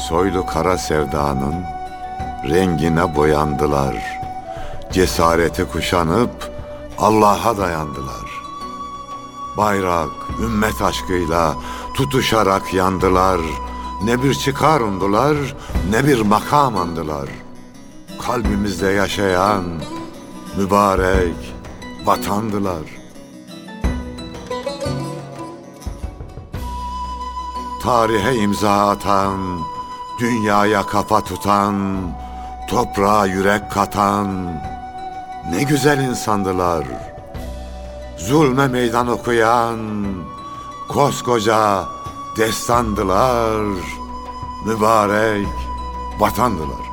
Soylu 0.08 0.46
kara 0.46 0.78
sevdanın 0.78 1.54
rengine 2.48 3.16
boyandılar. 3.16 4.20
Cesareti 4.92 5.64
kuşanıp 5.64 6.52
Allah'a 6.98 7.58
dayandılar. 7.58 8.42
Bayrak, 9.56 10.10
ümmet 10.42 10.82
aşkıyla 10.82 11.54
tutuşarak 11.94 12.74
yandılar. 12.74 13.40
Ne 14.04 14.22
bir 14.22 14.34
çıkar 14.34 14.80
umdular, 14.80 15.36
ne 15.90 16.06
bir 16.06 16.20
makam 16.20 16.76
andılar. 16.76 17.28
Kalbimizde 18.22 18.88
yaşayan 18.88 19.64
mübarek 20.56 21.54
vatandılar. 22.04 22.97
Tarihe 27.88 28.34
imza 28.34 28.90
atan, 28.90 29.60
dünyaya 30.20 30.82
kafa 30.86 31.24
tutan, 31.24 31.76
toprağa 32.70 33.26
yürek 33.26 33.70
katan 33.70 34.28
ne 35.50 35.62
güzel 35.62 35.98
insandılar. 35.98 36.84
Zulme 38.18 38.68
meydan 38.68 39.08
okuyan 39.08 39.78
koskoca 40.88 41.84
destandılar, 42.36 43.64
mübarek 44.66 45.48
vatandılar. 46.18 46.84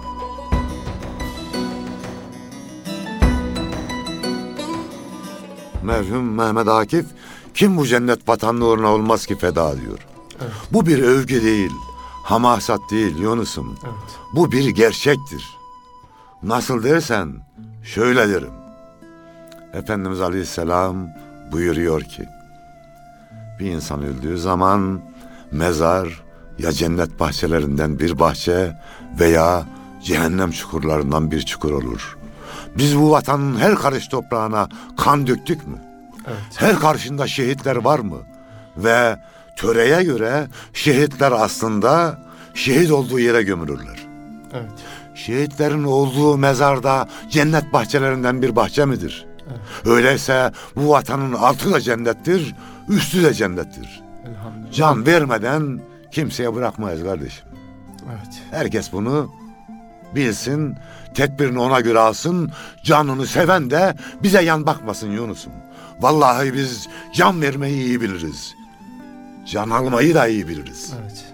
Merhum 5.84 6.36
Mehmet 6.36 6.68
Akif 6.68 7.06
kim 7.54 7.78
bu 7.78 7.86
cennet 7.88 8.30
vatanlı 8.30 8.66
uğruna 8.66 8.88
olmaz 8.88 9.26
ki 9.26 9.36
feda 9.36 9.82
diyor. 9.82 10.15
Bu 10.72 10.86
bir 10.86 11.04
övgü 11.04 11.44
değil, 11.44 11.72
hamasat 12.24 12.80
değil 12.92 13.18
Yunus'um. 13.18 13.78
Evet. 13.84 14.20
Bu 14.36 14.52
bir 14.52 14.70
gerçektir. 14.70 15.58
Nasıl 16.44 16.84
dersen 16.84 17.34
şöyle 17.84 18.30
derim. 18.30 18.54
Efendimiz 19.74 20.22
Aleyhisselam 20.22 21.08
buyuruyor 21.52 22.02
ki 22.02 22.26
bir 23.60 23.72
insan 23.72 24.04
öldüğü 24.04 24.38
zaman 24.38 25.02
mezar 25.52 26.24
ya 26.60 26.72
cennet 26.72 27.20
bahçelerinden 27.20 28.00
bir 28.00 28.20
bahçe 28.20 28.78
veya 29.20 29.66
cehennem 30.04 30.52
çukurlarından 30.52 31.32
bir 31.32 31.42
çukur 31.42 31.72
olur. 31.72 32.18
Biz 32.78 32.98
bu 32.98 33.12
vatanın 33.12 33.60
her 33.60 33.76
karış 33.76 34.08
toprağına 34.08 34.70
kan 34.98 35.28
döktük 35.28 35.68
mü? 35.68 35.78
Evet. 36.28 36.38
Her 36.56 36.80
karşında 36.80 37.28
şehitler 37.28 37.76
var 37.76 38.00
mı? 38.00 38.18
Ve 38.78 39.20
töreye 39.56 40.04
göre 40.04 40.48
şehitler 40.74 41.32
aslında 41.32 42.20
şehit 42.54 42.92
olduğu 42.92 43.20
yere 43.20 43.44
gömülürler. 43.44 44.08
Evet. 44.54 44.72
Şehitlerin 45.16 45.84
olduğu 45.84 46.38
mezarda 46.38 47.08
cennet 47.30 47.74
bahçelerinden 47.74 48.42
bir 48.42 48.56
bahçe 48.56 48.86
midir? 48.86 49.26
Öyleyse 49.86 50.52
bu 50.76 50.90
vatanın 50.90 51.34
altı 51.34 51.74
da 51.74 51.82
cennettir, 51.82 52.56
üstü 52.90 53.24
de 53.24 53.34
cennettir. 53.34 54.04
Elhamdülillah. 54.28 54.72
Can 54.72 55.06
vermeden 55.06 55.82
kimseye 56.12 56.56
bırakmayız 56.56 57.04
kardeşim. 57.04 57.46
Evet. 58.12 58.42
Herkes 58.52 58.94
bunu 58.94 59.32
bilsin, 60.16 60.76
tedbirini 61.14 61.60
ona 61.60 61.80
göre 61.80 62.00
alsın, 62.00 62.52
canını 62.84 63.28
seven 63.28 63.70
de 63.70 63.96
bize 64.24 64.44
yan 64.44 64.66
bakmasın 64.66 65.12
Yunus'um. 65.12 65.54
Vallahi 66.00 66.54
biz 66.54 66.88
can 67.16 67.42
vermeyi 67.42 67.84
iyi 67.84 68.02
biliriz. 68.02 68.56
Can 69.46 69.70
almayı 69.70 70.16
da 70.16 70.28
iyi 70.28 70.48
biliriz. 70.48 70.94
Evet. 71.02 71.26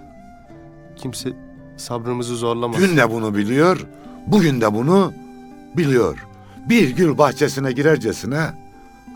Kimse 0.96 1.30
sabrımızı 1.77 2.36
zorlamasın. 2.36 2.84
Dün 2.84 2.98
de 2.98 3.12
bunu 3.12 3.36
biliyor, 3.36 3.86
bugün 4.27 4.62
de 4.62 4.74
bunu 4.74 5.13
biliyor. 5.77 6.27
Bir 6.70 6.89
gül 6.89 7.18
bahçesine 7.18 7.72
girercesine 7.72 8.53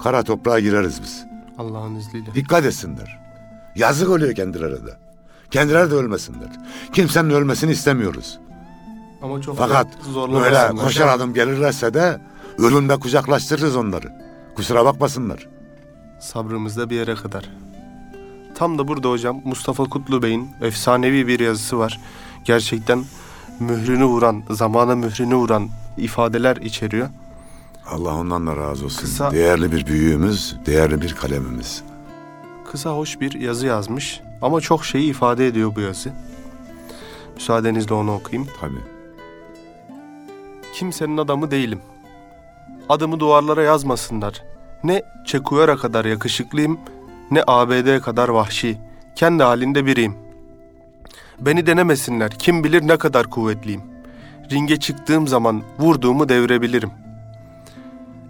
kara 0.03 0.23
toprağa 0.23 0.59
gireriz 0.59 1.01
biz. 1.03 1.25
Allah'ın 1.57 1.95
izniyle. 1.95 2.33
Dikkat 2.35 2.65
etsinler. 2.65 3.19
Yazık 3.75 4.09
oluyor 4.09 4.35
kendilerine 4.35 4.87
de. 4.87 4.97
Kendileri 5.51 5.91
de 5.91 5.95
ölmesinler. 5.95 6.49
Kimsenin 6.93 7.29
ölmesini 7.29 7.71
istemiyoruz. 7.71 8.39
Ama 9.21 9.41
çok 9.41 9.57
Fakat 9.57 9.87
böyle 10.33 10.67
koşar 10.83 11.07
adım 11.07 11.33
gelirlerse 11.33 11.93
de 11.93 12.21
ölümle 12.57 12.99
kucaklaştırırız 12.99 13.75
onları. 13.75 14.13
Kusura 14.55 14.85
bakmasınlar. 14.85 15.47
Sabrımız 16.19 16.77
da 16.77 16.89
bir 16.89 16.95
yere 16.95 17.15
kadar. 17.15 17.49
Tam 18.55 18.77
da 18.77 18.87
burada 18.87 19.09
hocam 19.09 19.41
Mustafa 19.45 19.83
Kutlu 19.83 20.21
Bey'in 20.21 20.49
efsanevi 20.61 21.27
bir 21.27 21.39
yazısı 21.39 21.79
var. 21.79 21.99
Gerçekten 22.45 23.03
mührünü 23.59 24.05
vuran, 24.05 24.43
zamana 24.49 24.95
mührünü 24.95 25.35
vuran 25.35 25.69
ifadeler 25.97 26.55
içeriyor. 26.57 27.09
Allah 27.89 28.15
ondan 28.15 28.47
da 28.47 28.57
razı 28.57 28.85
olsun. 28.85 29.01
Kısa- 29.01 29.31
Değerli 29.31 29.71
bir 29.71 29.85
büyüğümüz, 29.87 30.55
değerli 30.65 31.01
bir 31.01 31.13
kalemimiz. 31.15 31.83
Kısa 32.71 32.89
hoş 32.89 33.19
bir 33.21 33.39
yazı 33.39 33.65
yazmış 33.67 34.21
ama 34.41 34.61
çok 34.61 34.85
şeyi 34.85 35.09
ifade 35.09 35.47
ediyor 35.47 35.75
bu 35.75 35.81
yazı. 35.81 36.11
Müsaadenizle 37.35 37.93
onu 37.93 38.13
okuyayım. 38.15 38.49
Tabii. 38.61 38.81
Kimsenin 40.73 41.17
adamı 41.17 41.51
değilim. 41.51 41.79
Adımı 42.89 43.19
duvarlara 43.19 43.63
yazmasınlar. 43.63 44.43
Ne 44.83 45.03
Çekuyara 45.25 45.77
kadar 45.77 46.05
yakışıklıyım, 46.05 46.79
ne 47.31 47.43
ABD 47.47 47.99
kadar 47.99 48.29
vahşi. 48.29 48.77
Kendi 49.15 49.43
halinde 49.43 49.85
biriyim. 49.85 50.15
Beni 51.39 51.67
denemesinler, 51.67 52.31
kim 52.31 52.63
bilir 52.63 52.87
ne 52.87 52.97
kadar 52.97 53.29
kuvvetliyim. 53.29 53.81
Ringe 54.51 54.79
çıktığım 54.79 55.27
zaman 55.27 55.63
vurduğumu 55.79 56.29
devirebilirim. 56.29 56.91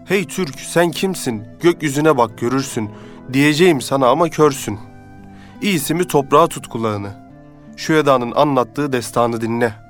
Hey 0.05 0.25
Türk, 0.25 0.60
sen 0.60 0.91
kimsin? 0.91 1.43
Gökyüzüne 1.62 2.17
bak 2.17 2.38
görürsün. 2.38 2.89
Diyeceğim 3.34 3.81
sana 3.81 4.08
ama 4.08 4.29
körsün. 4.29 4.79
İyisi 5.62 5.93
mi 5.93 6.08
toprağa 6.08 6.47
tut 6.47 6.67
kulağını. 6.67 7.13
Şu 7.77 7.93
Eda'nın 7.93 8.31
anlattığı 8.31 8.93
destanı 8.93 9.41
dinle.'' 9.41 9.86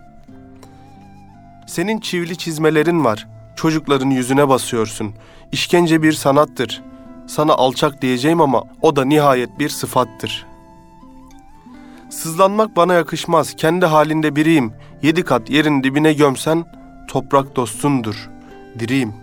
Senin 1.66 2.00
çivili 2.00 2.38
çizmelerin 2.38 3.06
var. 3.06 3.28
Çocukların 3.56 4.10
yüzüne 4.10 4.50
basıyorsun. 4.50 5.14
İşkence 5.52 6.04
bir 6.04 6.14
sanattır. 6.14 6.84
Sana 7.28 7.54
alçak 7.54 8.02
diyeceğim 8.02 8.42
ama 8.42 8.64
o 8.82 8.96
da 8.96 9.06
nihayet 9.06 9.60
bir 9.60 9.70
sıfattır. 9.70 10.46
Sızlanmak 12.10 12.76
bana 12.76 12.94
yakışmaz. 12.94 13.56
Kendi 13.56 13.86
halinde 13.86 14.36
biriyim. 14.36 14.74
Yedi 15.02 15.24
kat 15.24 15.50
yerin 15.50 15.84
dibine 15.84 16.14
gömsen 16.14 16.66
toprak 17.08 17.56
dostundur. 17.56 18.30
Diriyim. 18.80 19.14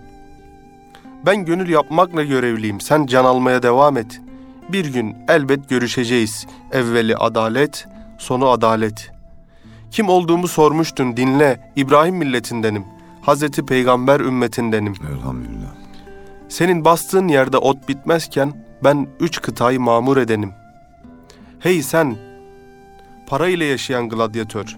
Ben 1.27 1.45
gönül 1.45 1.69
yapmakla 1.69 2.23
görevliyim. 2.23 2.81
Sen 2.81 3.07
can 3.07 3.25
almaya 3.25 3.63
devam 3.63 3.97
et. 3.97 4.21
Bir 4.69 4.93
gün 4.93 5.17
elbet 5.29 5.69
görüşeceğiz. 5.69 6.47
Evveli 6.73 7.17
adalet, 7.17 7.89
sonu 8.19 8.49
adalet.'' 8.49 9.23
Kim 9.93 10.09
olduğumu 10.09 10.49
sormuştun 10.49 11.17
dinle. 11.17 11.73
İbrahim 11.77 12.17
milletindenim. 12.17 12.85
Hazreti 13.23 13.67
Peygamber 13.67 14.21
ümmetindenim. 14.21 14.95
Elhamdülillah. 15.13 15.52
Senin 16.53 16.85
bastığın 16.85 17.29
yerde 17.29 17.59
ot 17.59 17.89
bitmezken 17.89 18.67
ben 18.85 19.09
üç 19.21 19.41
kıtayı 19.41 19.81
mamur 19.81 20.17
edenim. 20.17 20.53
Hey 21.59 21.83
sen, 21.83 22.17
para 23.27 23.49
ile 23.49 23.65
yaşayan 23.65 24.09
gladyatör. 24.09 24.77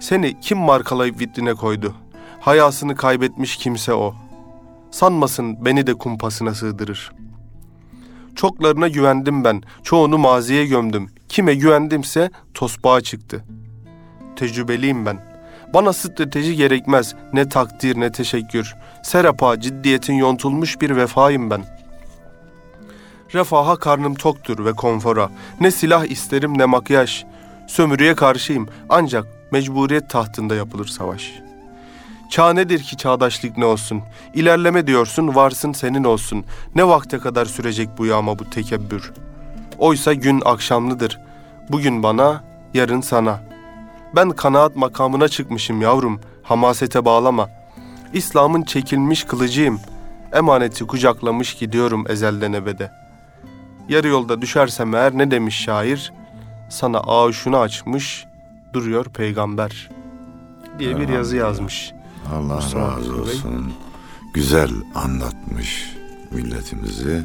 Seni 0.00 0.40
kim 0.40 0.58
markalayıp 0.58 1.20
vitrine 1.20 1.54
koydu? 1.54 1.94
Hayasını 2.40 2.96
kaybetmiş 2.96 3.56
kimse 3.56 3.94
o. 3.94 4.14
Sanmasın 4.90 5.64
beni 5.64 5.86
de 5.86 5.94
kumpasına 5.94 6.54
sığdırır. 6.54 7.12
Çoklarına 8.34 8.88
güvendim 8.88 9.44
ben, 9.44 9.62
çoğunu 9.82 10.18
maziye 10.18 10.66
gömdüm. 10.66 11.10
Kime 11.28 11.54
güvendimse 11.54 12.30
tosbağa 12.54 13.00
çıktı.'' 13.00 13.44
tecrübeliyim 14.40 15.06
ben. 15.06 15.29
Bana 15.74 15.92
strateji 15.92 16.56
gerekmez, 16.56 17.14
ne 17.32 17.48
takdir 17.48 18.00
ne 18.00 18.12
teşekkür. 18.12 18.74
Serapa 19.02 19.60
ciddiyetin 19.60 20.14
yontulmuş 20.14 20.80
bir 20.80 20.96
vefayım 20.96 21.50
ben. 21.50 21.64
Refaha 23.34 23.76
karnım 23.76 24.14
toktur 24.14 24.64
ve 24.64 24.72
konfora. 24.72 25.30
Ne 25.60 25.70
silah 25.70 26.04
isterim 26.04 26.58
ne 26.58 26.64
makyaj. 26.64 27.24
Sömürüye 27.66 28.14
karşıyım 28.14 28.68
ancak 28.88 29.26
mecburiyet 29.52 30.10
tahtında 30.10 30.54
yapılır 30.54 30.86
savaş. 30.86 31.32
Çağ 32.30 32.52
nedir 32.52 32.82
ki 32.82 32.96
çağdaşlık 32.96 33.58
ne 33.58 33.64
olsun? 33.64 34.02
İlerleme 34.34 34.86
diyorsun 34.86 35.34
varsın 35.34 35.72
senin 35.72 36.04
olsun. 36.04 36.44
Ne 36.74 36.88
vakte 36.88 37.18
kadar 37.18 37.46
sürecek 37.46 37.88
bu 37.98 38.06
yağma 38.06 38.38
bu 38.38 38.50
tekebbür? 38.50 39.12
Oysa 39.78 40.12
gün 40.12 40.42
akşamlıdır. 40.44 41.20
Bugün 41.68 42.02
bana, 42.02 42.44
yarın 42.74 43.00
sana.'' 43.00 43.59
Ben 44.16 44.30
kanaat 44.30 44.76
makamına 44.76 45.28
çıkmışım 45.28 45.82
yavrum, 45.82 46.20
hamasete 46.42 47.04
bağlama. 47.04 47.48
İslam'ın 48.12 48.62
çekilmiş 48.62 49.24
kılıcıyım. 49.24 49.80
Emaneti 50.32 50.86
kucaklamış 50.86 51.54
gidiyorum 51.54 52.04
ezelden 52.08 52.52
ebede. 52.52 52.90
Yarı 53.88 54.08
yolda 54.08 54.42
düşersem 54.42 54.94
eğer 54.94 55.18
ne 55.18 55.30
demiş 55.30 55.56
şair? 55.56 56.12
Sana 56.68 56.98
ağuşunu 56.98 57.58
açmış, 57.58 58.24
duruyor 58.72 59.04
peygamber. 59.04 59.90
Diye 60.78 61.00
bir 61.00 61.08
yazı 61.08 61.36
yazmış. 61.36 61.92
Allah 62.34 62.54
Mustafa 62.54 62.96
razı 62.96 63.12
Bey. 63.12 63.20
olsun. 63.20 63.72
Güzel 64.34 64.70
anlatmış 64.94 65.96
milletimizi. 66.30 67.22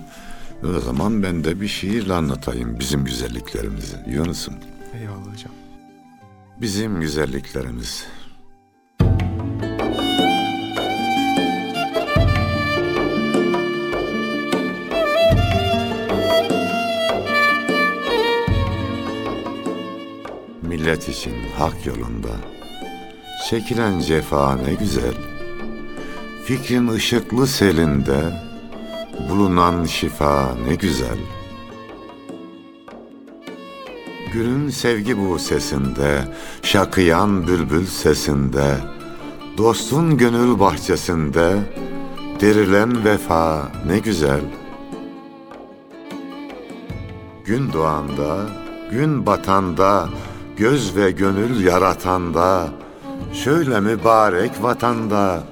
O 0.77 0.79
zaman 0.79 1.23
ben 1.23 1.43
de 1.43 1.61
bir 1.61 1.67
şiirle 1.67 2.13
anlatayım 2.13 2.79
bizim 2.79 3.05
güzelliklerimizi. 3.05 3.97
Yunus'um. 4.07 4.53
Bizim 6.61 7.01
güzelliklerimiz. 7.01 8.07
millet 20.85 21.09
için 21.09 21.33
hak 21.57 21.85
yolunda. 21.85 22.29
Çekilen 23.49 23.99
cefa 23.99 24.55
ne 24.55 24.73
güzel. 24.73 25.13
Fikrin 26.45 26.87
ışıklı 26.87 27.47
selinde 27.47 28.41
bulunan 29.29 29.85
şifa 29.85 30.55
ne 30.67 30.75
güzel. 30.75 31.17
Gülün 34.35 34.69
sevgi 34.69 35.17
bu 35.17 35.39
sesinde, 35.39 36.21
şakıyan 36.61 37.47
bülbül 37.47 37.85
sesinde, 37.85 38.75
dostun 39.57 40.17
gönül 40.17 40.59
bahçesinde, 40.59 41.55
derilen 42.41 43.05
vefa 43.05 43.71
ne 43.87 43.99
güzel. 43.99 44.41
Gün 47.45 47.73
doğanda, 47.73 48.37
gün 48.91 49.25
batanda, 49.25 50.09
göz 50.57 50.95
ve 50.95 51.11
gönül 51.11 51.65
yaratanda, 51.65 52.69
şöyle 53.33 53.79
mübarek 53.79 54.51
vatanda, 54.63 55.43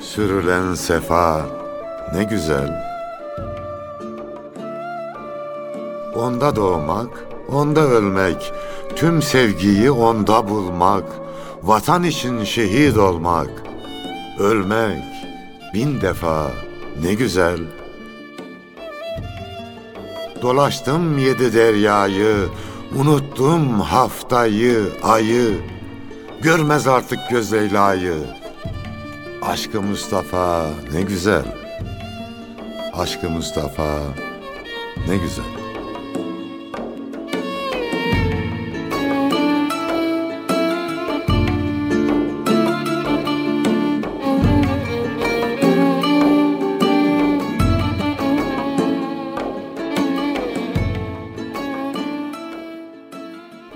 sürülen 0.00 0.74
sefa 0.74 1.46
ne 2.14 2.24
güzel. 2.24 2.84
Onda 6.14 6.56
doğmak, 6.56 7.27
onda 7.52 7.80
ölmek, 7.80 8.52
tüm 8.96 9.22
sevgiyi 9.22 9.90
onda 9.90 10.48
bulmak, 10.48 11.04
vatan 11.62 12.04
için 12.04 12.44
şehit 12.44 12.96
olmak, 12.96 13.50
ölmek 14.38 15.04
bin 15.74 16.00
defa 16.00 16.50
ne 17.02 17.14
güzel. 17.14 17.58
Dolaştım 20.42 21.18
yedi 21.18 21.52
deryayı, 21.52 22.36
unuttum 22.98 23.80
haftayı, 23.80 24.88
ayı, 25.02 25.58
görmez 26.42 26.86
artık 26.86 27.18
göz 27.30 27.52
Leyla'yı. 27.52 28.14
Aşkı 29.42 29.82
Mustafa 29.82 30.66
ne 30.92 31.02
güzel. 31.02 31.44
Aşkı 32.92 33.30
Mustafa 33.30 33.98
ne 35.08 35.16
güzel. 35.16 35.57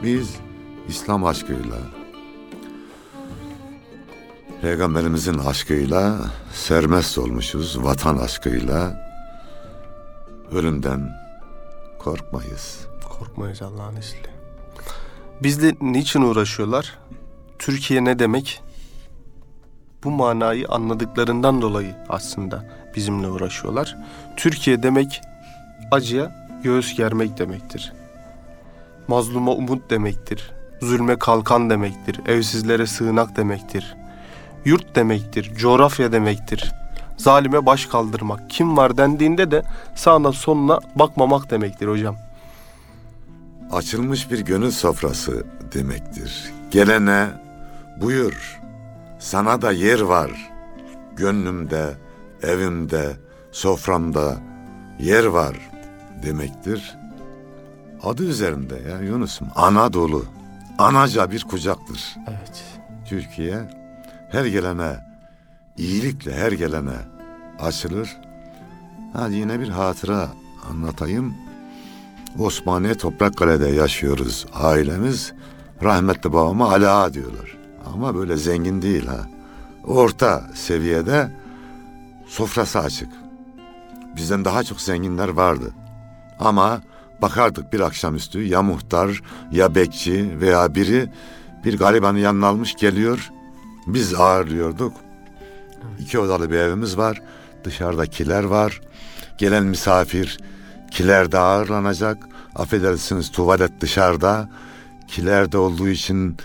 Biz 0.02 0.36
İslam 0.88 1.24
aşkıyla, 1.24 1.78
Peygamberimizin 4.62 5.38
aşkıyla 5.38 6.18
sermest 6.52 7.18
olmuşuz, 7.18 7.84
vatan 7.84 8.16
aşkıyla 8.16 9.08
ölümden 10.52 11.10
korkmayız. 11.98 12.86
Korkmayız 13.18 13.62
Allah'ın 13.62 13.96
izniyle. 13.96 14.30
Bizle 15.42 15.74
niçin 15.80 16.22
uğraşıyorlar? 16.22 16.98
Türkiye 17.58 18.04
ne 18.04 18.18
demek? 18.18 18.62
Bu 20.04 20.10
manayı 20.10 20.68
anladıklarından 20.68 21.62
dolayı 21.62 21.96
aslında 22.08 22.64
bizimle 22.96 23.28
uğraşıyorlar. 23.28 23.96
Türkiye 24.36 24.82
demek 24.82 25.20
acıya 25.90 26.48
göğüs 26.64 26.96
germek 26.96 27.38
demektir. 27.38 27.92
Mazluma 29.08 29.52
umut 29.52 29.90
demektir. 29.90 30.52
Zulme 30.80 31.18
kalkan 31.18 31.70
demektir. 31.70 32.20
Evsizlere 32.26 32.86
sığınak 32.86 33.36
demektir. 33.36 33.96
Yurt 34.64 34.96
demektir. 34.96 35.54
Coğrafya 35.54 36.12
demektir. 36.12 36.72
Zalime 37.16 37.66
baş 37.66 37.86
kaldırmak. 37.86 38.50
Kim 38.50 38.76
var 38.76 38.96
dendiğinde 38.96 39.50
de 39.50 39.62
sağına 39.94 40.32
sonuna 40.32 40.78
bakmamak 40.94 41.50
demektir 41.50 41.86
hocam. 41.86 42.16
Açılmış 43.72 44.30
bir 44.30 44.38
gönül 44.38 44.70
sofrası 44.70 45.44
demektir. 45.74 46.52
Gelene 46.70 47.28
buyur, 48.00 48.60
sana 49.18 49.62
da 49.62 49.72
yer 49.72 50.00
var. 50.00 50.30
Gönlümde, 51.16 51.94
evimde, 52.42 53.16
soframda 53.52 54.36
yer 54.98 55.24
var 55.24 55.56
demektir. 56.22 56.98
Adı 58.02 58.24
üzerinde 58.24 58.82
ya 58.90 59.00
Yunus'um. 59.00 59.48
Anadolu. 59.54 60.24
Anaca 60.78 61.30
bir 61.30 61.44
kucaktır. 61.44 62.16
Evet. 62.28 62.64
Türkiye 63.08 63.70
her 64.30 64.44
gelene 64.44 64.96
iyilikle 65.76 66.34
her 66.34 66.52
gelene 66.52 66.96
açılır. 67.60 68.16
Hadi 69.12 69.34
yine 69.34 69.60
bir 69.60 69.68
hatıra 69.68 70.28
anlatayım. 70.70 71.34
Osmaniye 72.38 72.94
Toprakkale'de 72.94 73.68
yaşıyoruz 73.68 74.46
ailemiz. 74.54 75.32
Rahmetli 75.82 76.32
babama 76.32 76.70
Ali 76.70 76.88
Ağa 76.88 77.14
diyorlar. 77.14 77.58
Ama 77.94 78.14
böyle 78.14 78.36
zengin 78.36 78.82
değil 78.82 79.06
ha. 79.06 79.28
Orta 79.86 80.44
seviyede 80.54 81.30
sofrası 82.26 82.78
açık. 82.78 83.08
Bizden 84.16 84.44
daha 84.44 84.62
çok 84.64 84.80
zenginler 84.80 85.28
vardı. 85.28 85.72
Ama 86.40 86.82
bakardık 87.22 87.72
bir 87.72 87.80
akşamüstü 87.80 88.42
ya 88.42 88.62
muhtar 88.62 89.22
ya 89.52 89.74
bekçi 89.74 90.40
veya 90.40 90.74
biri 90.74 91.10
bir 91.64 91.78
garibanı 91.78 92.18
yanına 92.18 92.46
almış 92.46 92.74
geliyor. 92.74 93.30
Biz 93.86 94.14
ağırlıyorduk. 94.14 94.92
İki 96.00 96.18
odalı 96.18 96.50
bir 96.50 96.56
evimiz 96.56 96.98
var. 96.98 97.22
Dışarıda 97.64 98.06
kiler 98.06 98.44
var. 98.44 98.80
Gelen 99.38 99.64
misafir 99.64 100.38
kilerde 100.90 101.38
ağırlanacak. 101.38 102.28
Affedersiniz 102.54 103.30
tuvalet 103.30 103.80
dışarıda. 103.80 104.50
Kilerde 105.08 105.58
olduğu 105.58 105.88
için 105.88 106.36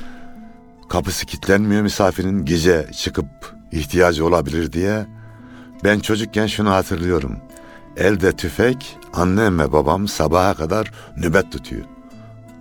kapısı 0.89 1.25
kilitlenmiyor 1.25 1.81
misafirin 1.81 2.45
gece 2.45 2.87
çıkıp 2.97 3.55
ihtiyacı 3.71 4.25
olabilir 4.25 4.71
diye. 4.71 5.05
Ben 5.83 5.99
çocukken 5.99 6.47
şunu 6.47 6.69
hatırlıyorum. 6.71 7.37
Elde 7.97 8.31
tüfek, 8.31 8.97
annem 9.13 9.59
ve 9.59 9.71
babam 9.71 10.07
sabaha 10.07 10.53
kadar 10.53 10.91
nöbet 11.17 11.51
tutuyor. 11.51 11.85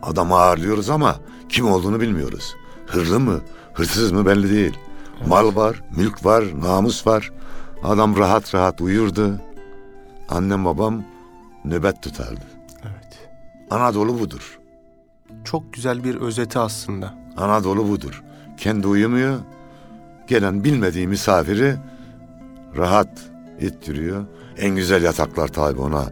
Adamı 0.03 0.35
ağırlıyoruz 0.35 0.91
ama 0.91 1.17
kim 1.49 1.69
olduğunu 1.69 2.01
bilmiyoruz. 2.01 2.55
Hırlı 2.87 3.21
mı, 3.21 3.41
hırsız 3.75 4.13
mı 4.13 4.27
belli 4.27 4.51
değil. 4.51 4.79
Mal 5.27 5.57
var, 5.57 5.83
mülk 5.97 6.25
var, 6.25 6.45
namus 6.63 7.07
var. 7.07 7.33
Adam 7.83 8.17
rahat 8.17 8.55
rahat 8.55 8.81
uyurdu. 8.81 9.41
Annem 10.29 10.65
babam 10.65 11.05
nöbet 11.65 12.03
tutardı. 12.03 12.45
Evet. 12.83 13.29
Anadolu 13.71 14.21
budur. 14.21 14.59
Çok 15.45 15.73
güzel 15.73 16.05
bir 16.05 16.15
özeti 16.15 16.59
aslında. 16.59 17.15
Anadolu 17.37 17.89
budur. 17.89 18.23
Kendi 18.57 18.87
uyumuyor. 18.87 19.39
Gelen 20.27 20.65
bilmediği 20.65 21.09
misafiri 21.09 21.77
rahat 22.77 23.09
ittiriyor. 23.61 24.25
En 24.59 24.77
güzel 24.77 25.03
yataklar 25.03 25.49
tabi 25.49 25.81
ona 25.81 26.05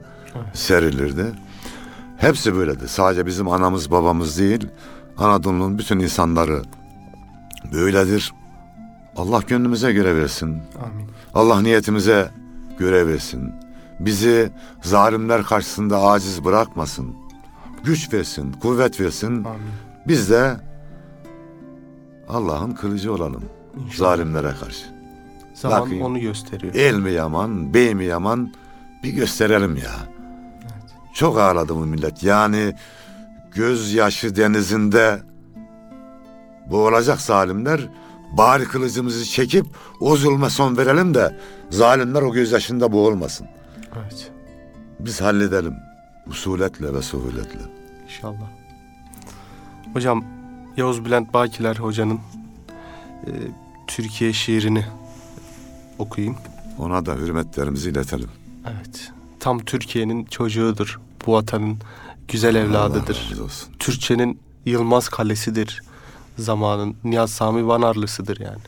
serilirdi. 0.55 1.25
Hepsi 2.17 2.57
böyledi. 2.57 2.89
Sadece 2.89 3.27
bizim 3.27 3.49
anamız 3.49 3.91
babamız 3.91 4.39
değil. 4.39 4.67
Anadolu'nun 5.19 5.79
bütün 5.79 5.99
insanları 5.99 6.63
böyledir. 7.73 8.33
Allah 9.17 9.41
gönlümüze 9.47 9.93
göre 9.93 10.17
versin. 10.17 10.49
Amin. 10.85 11.09
Allah 11.35 11.61
niyetimize 11.61 12.31
göre 12.79 13.07
versin. 13.07 13.53
Bizi 14.01 14.51
zalimler 14.83 15.43
karşısında 15.43 16.03
aciz 16.03 16.45
bırakmasın. 16.45 17.17
Güç 17.85 18.13
versin, 18.13 18.53
kuvvet 18.53 19.01
versin. 19.01 19.31
Amin. 19.45 19.61
Biz 20.09 20.31
de 20.31 20.57
Allah'ın 22.29 22.73
kılıcı 22.73 23.13
olalım 23.13 23.45
İnşallah. 23.77 23.97
zalimlere 24.17 24.53
karşı. 24.61 24.94
Zaman 25.55 25.81
Bakın. 25.81 26.01
onu 26.01 26.21
gösteriyor. 26.21 26.75
El 26.75 26.95
mi 26.95 27.13
yaman, 27.13 27.75
bey 27.75 27.95
mi 27.95 28.05
yaman 28.05 28.53
bir 29.03 29.13
gösterelim 29.13 29.77
ya. 29.77 29.93
Çok 31.15 31.39
ağladı 31.39 31.75
bu 31.75 31.79
millet. 31.87 32.23
Yani 32.23 32.75
gözyaşı 33.55 34.37
denizinde 34.37 35.23
boğulacak 36.71 37.21
zalimler 37.21 37.81
bari 38.33 38.65
kılıcımızı 38.65 39.25
çekip 39.25 39.67
o 40.01 40.17
zulme 40.17 40.51
son 40.51 40.77
verelim 40.77 41.15
de 41.15 41.39
zalimler 41.71 42.23
o 42.23 42.33
gözyaşında 42.33 42.93
boğulmasın. 42.93 43.47
Evet. 44.03 44.33
Biz 45.01 45.21
halledelim 45.21 45.75
usuletle 46.27 46.95
ve 46.95 47.03
suhuletle. 47.03 47.61
İnşallah. 48.05 48.51
Hocam 49.93 50.25
Yavuz 50.77 51.05
Bülent 51.05 51.35
Bakiler 51.35 51.77
hocanın 51.77 52.21
e, 53.27 53.31
Türkiye 53.87 54.33
şiirini 54.33 54.85
okuyayım. 55.99 56.37
Ona 56.79 57.07
da 57.07 57.15
hürmetlerimizi 57.15 57.91
iletelim. 57.91 58.29
Evet. 58.65 59.13
Tam 59.41 59.59
Türkiye'nin 59.59 60.25
çocuğudur. 60.25 61.01
Bu 61.27 61.33
vatanın 61.33 61.79
güzel 62.29 62.55
evladıdır. 62.55 63.33
Allah 63.35 63.45
olsun. 63.45 63.69
Türkçenin 63.79 64.41
Yılmaz 64.67 65.09
Kalesi'dir. 65.09 65.83
Zamanın 66.39 66.97
Niyaz 67.05 67.31
Sami 67.31 67.67
Vanarlısıdır 67.67 68.41
yani. 68.41 68.61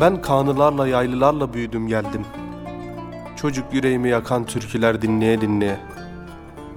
Ben 0.00 0.22
kanılarla 0.22 0.88
yaylılarla 0.88 1.54
büyüdüm 1.54 1.88
geldim. 1.88 2.22
Çocuk 3.46 3.74
yüreğimi 3.74 4.08
yakan 4.08 4.44
türküler 4.44 5.02
dinleye 5.02 5.40
dinleye. 5.40 5.80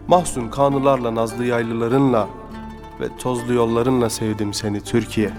Mahzun 0.08 0.48
kanılarla 0.50 1.16
nazlı 1.16 1.46
yaylılarınla 1.46 2.28
ve 3.00 3.18
tozlu 3.18 3.54
yollarınla 3.54 4.10
sevdim 4.10 4.54
seni 4.54 4.82
Türkiye. 4.82 5.32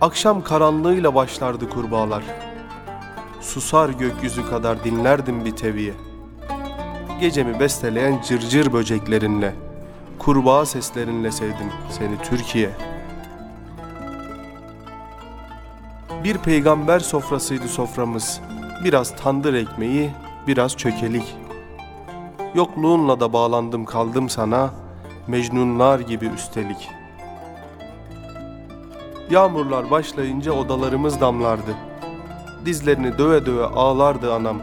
Akşam 0.00 0.44
karanlığıyla 0.44 1.14
başlardı 1.14 1.70
kurbağalar. 1.70 2.24
Susar 3.40 3.88
gökyüzü 3.88 4.50
kadar 4.50 4.84
dinlerdim 4.84 5.44
bir 5.44 5.56
teviye. 5.56 5.94
Gecemi 7.20 7.60
besteleyen 7.60 8.22
cırcır 8.28 8.72
böceklerinle, 8.72 9.54
kurbağa 10.18 10.66
seslerinle 10.66 11.30
sevdim 11.30 11.72
seni 11.90 12.22
Türkiye. 12.22 12.70
Bir 16.24 16.38
peygamber 16.38 17.00
sofrasıydı 17.00 17.68
soframız. 17.68 18.40
Biraz 18.84 19.16
tandır 19.16 19.54
ekmeği, 19.54 20.10
biraz 20.46 20.76
çökelik. 20.76 21.36
Yokluğunla 22.54 23.20
da 23.20 23.32
bağlandım 23.32 23.84
kaldım 23.84 24.28
sana, 24.28 24.70
mecnunlar 25.26 26.00
gibi 26.00 26.26
üstelik. 26.26 26.88
Yağmurlar 29.30 29.90
başlayınca 29.90 30.52
odalarımız 30.52 31.20
damlardı. 31.20 31.74
Dizlerini 32.64 33.18
döve 33.18 33.46
döve 33.46 33.64
ağlardı 33.64 34.34
anam. 34.34 34.62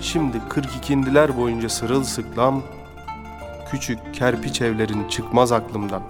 Şimdi 0.00 0.40
kırk 0.48 0.76
ikindiler 0.76 1.36
boyunca 1.36 1.68
sırılsıklam, 1.68 2.62
küçük 3.70 4.14
kerpiç 4.14 4.60
evlerin 4.62 5.08
çıkmaz 5.08 5.52
aklımdan. 5.52 6.02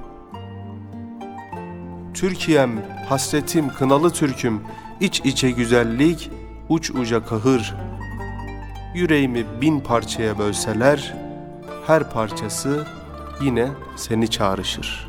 Türkiye'm, 2.14 2.80
hasretim, 3.08 3.68
kınalı 3.68 4.10
Türk'üm, 4.10 4.60
iç 5.00 5.20
içe 5.20 5.50
güzellik, 5.50 6.30
uç 6.72 6.90
uca 6.90 7.24
kahır. 7.26 7.74
Yüreğimi 8.94 9.44
bin 9.60 9.80
parçaya 9.80 10.38
bölseler, 10.38 11.14
her 11.86 12.10
parçası 12.10 12.86
yine 13.42 13.68
seni 13.96 14.30
çağrışır. 14.30 15.08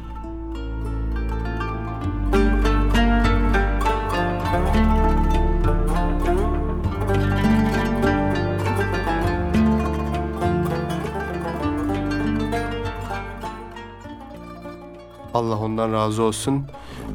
Allah 15.34 15.58
ondan 15.58 15.94
razı 15.94 16.24
olsun. 16.24 16.66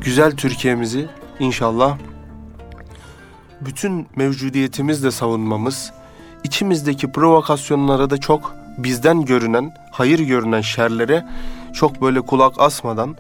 Güzel 0.01 0.37
Türkiye'mizi 0.37 1.09
inşallah 1.41 1.99
bütün 3.61 4.07
mevcudiyetimizle 4.17 5.11
savunmamız, 5.11 5.93
içimizdeki 6.45 7.13
provokasyonlara 7.13 8.11
da 8.11 8.19
çok 8.19 8.55
bizden 8.79 9.25
görünen, 9.25 9.75
hayır 9.91 10.19
görünen 10.19 10.61
şerlere 10.61 11.27
çok 11.73 12.03
böyle 12.03 12.21
kulak 12.21 12.55
asmadan 12.59 13.17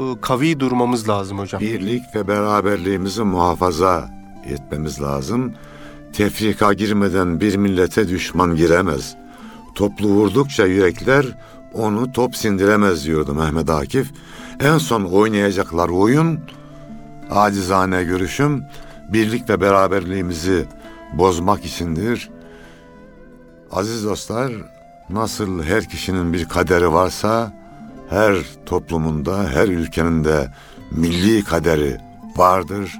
ıı, 0.00 0.20
kavi 0.20 0.60
durmamız 0.60 1.08
lazım 1.08 1.38
hocam. 1.38 1.60
Birlik 1.60 2.02
ve 2.14 2.28
beraberliğimizi 2.28 3.22
muhafaza 3.22 4.10
etmemiz 4.44 5.02
lazım. 5.02 5.54
Tefrika 6.12 6.72
girmeden 6.72 7.40
bir 7.40 7.56
millete 7.56 8.08
düşman 8.08 8.56
giremez. 8.56 9.14
Toplu 9.74 10.08
vurdukça 10.08 10.66
yürekler 10.66 11.26
onu 11.74 12.12
top 12.12 12.36
sindiremez 12.36 13.04
diyordu 13.04 13.34
Mehmet 13.34 13.70
Akif. 13.70 14.12
En 14.60 14.78
son 14.78 15.04
oynayacaklar 15.04 15.88
oyun, 15.88 16.40
acizane 17.30 18.04
görüşüm, 18.04 18.64
birlik 19.12 19.50
ve 19.50 19.60
beraberliğimizi 19.60 20.66
bozmak 21.12 21.64
içindir. 21.64 22.30
Aziz 23.72 24.04
dostlar, 24.04 24.52
nasıl 25.10 25.62
her 25.62 25.88
kişinin 25.88 26.32
bir 26.32 26.48
kaderi 26.48 26.92
varsa, 26.92 27.52
her 28.08 28.36
toplumunda, 28.66 29.50
her 29.50 29.68
ülkenin 29.68 30.24
de 30.24 30.52
milli 30.90 31.44
kaderi 31.44 31.98
vardır. 32.36 32.92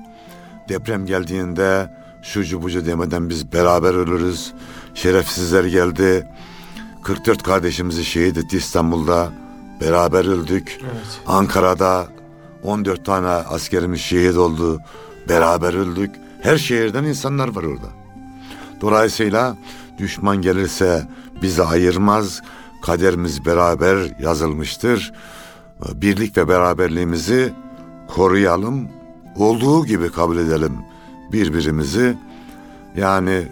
Deprem 0.69 1.07
geldiğinde 1.07 1.91
şucu 2.23 2.63
bucu 2.63 2.87
demeden 2.87 3.29
biz 3.29 3.53
beraber 3.53 3.95
ölürüz. 3.95 4.53
Şerefsizler 4.95 5.65
geldi. 5.65 6.29
44 7.03 7.43
kardeşimizi 7.43 8.05
şehit 8.05 8.39
etti 8.39 8.57
İstanbul'da. 8.57 9.33
Beraber 9.81 10.25
öldük. 10.25 10.79
Evet. 10.83 11.21
Ankara'da 11.27 12.07
14 12.63 13.05
tane 13.05 13.27
askerimiz 13.27 14.01
şehit 14.01 14.37
oldu. 14.37 14.81
Beraber 15.29 15.75
öldük. 15.75 16.11
Her 16.43 16.59
şehirden 16.59 17.05
insanlar 17.05 17.49
var 17.49 17.63
orada. 17.63 17.89
Dolayısıyla 18.81 19.57
düşman 19.99 20.37
gelirse 20.43 21.09
bizi 21.43 21.63
ayırmaz. 21.63 22.43
Kaderimiz 22.83 23.47
beraber 23.47 23.99
yazılmıştır. 24.21 25.13
Birlik 25.95 26.37
ve 26.37 26.49
beraberliğimizi 26.49 27.53
koruyalım. 28.09 28.89
Olduğu 29.37 29.87
gibi 29.87 30.13
kabul 30.13 30.37
edelim 30.39 30.73
birbirimizi. 31.33 32.17
Yani 32.97 33.49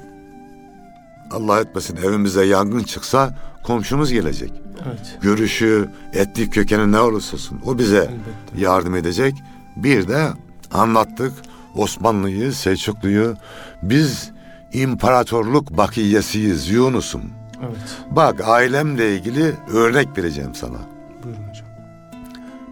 Allah 1.31 1.61
etmesin 1.61 1.97
evimize 1.97 2.45
yangın 2.45 2.83
çıksa 2.83 3.39
komşumuz 3.65 4.13
gelecek. 4.13 4.53
Evet. 4.87 5.19
Görüşü, 5.23 5.89
etnik 6.13 6.55
kökeni 6.55 6.93
ne 6.93 7.01
olursa 7.01 7.37
olsun 7.37 7.61
o 7.65 7.79
bize 7.79 7.97
Elbette. 7.97 8.61
yardım 8.61 8.95
edecek. 8.95 9.35
Bir 9.77 10.09
de 10.09 10.29
anlattık 10.73 11.33
Osmanlı'yı, 11.77 12.53
Selçuklu'yu. 12.53 13.37
Biz 13.83 14.31
imparatorluk 14.73 15.77
bakiyesiyiz 15.77 16.71
Yunus'um. 16.71 17.23
Evet. 17.63 17.77
Bak 18.11 18.41
ailemle 18.49 19.17
ilgili 19.17 19.55
örnek 19.73 20.19
vereceğim 20.19 20.55
sana. 20.55 20.79
Buyurun 21.25 21.49
hocam. 21.49 21.67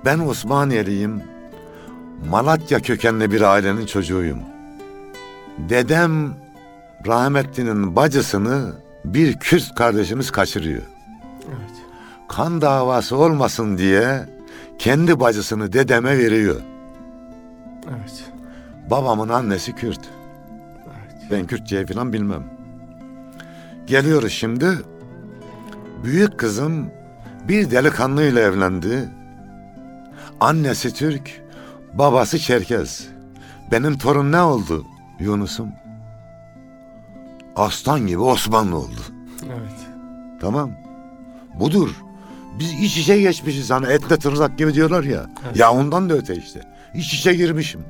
Ben 0.05 0.19
Osmaniyeliyim. 0.19 1.23
Malatya 2.31 2.81
kökenli 2.81 3.33
bir 3.33 3.41
ailenin 3.41 3.87
çocuğuyum. 3.87 4.38
Dedem 5.59 6.35
rahmetlinin 7.07 7.97
bacısını 7.97 8.73
bir 9.05 9.38
Kürt 9.38 9.75
kardeşimiz 9.75 10.31
kaçırıyor. 10.31 10.83
Evet. 11.49 11.77
Kan 12.29 12.61
davası 12.61 13.17
olmasın 13.17 13.79
diye 13.79 14.27
kendi 14.79 15.21
bacısını 15.21 15.73
dedeme 15.73 16.19
veriyor. 16.19 16.61
Evet. 17.88 18.32
Babamın 18.90 19.29
annesi 19.29 19.75
Kürt. 19.75 20.01
Ben 21.31 21.47
Kürtçeyi 21.47 21.87
falan 21.87 22.12
bilmem. 22.12 22.45
Geliyoruz 23.87 24.33
şimdi. 24.33 24.79
Büyük 26.05 26.38
kızım 26.38 26.90
bir 27.49 27.71
delikanlıyla 27.71 28.40
evlendi. 28.40 29.09
Annesi 30.40 30.95
Türk, 30.95 31.42
babası 31.95 32.38
Çerkez. 32.38 33.07
Benim 33.73 33.99
torun 33.99 34.33
ne 34.33 34.40
oldu 34.40 34.87
Yunus'um? 35.21 35.68
Aslan 37.57 38.07
gibi 38.07 38.18
Osmanlı 38.21 38.77
oldu. 38.77 39.01
Evet. 39.47 39.81
Tamam. 40.40 40.71
Budur. 41.61 41.90
Biz 42.59 42.73
iç 42.73 42.97
içe 42.99 43.21
geçmişiz 43.21 43.71
hani 43.71 43.87
etle 43.87 44.16
tırnak 44.16 44.59
gibi 44.59 44.75
diyorlar 44.75 45.05
ya. 45.05 45.27
Evet. 45.47 45.57
Ya 45.57 45.73
ondan 45.73 46.11
da 46.11 46.14
öte 46.14 46.37
işte. 46.37 46.61
İç 46.95 47.14
içe 47.14 47.35
girmişim. 47.35 47.85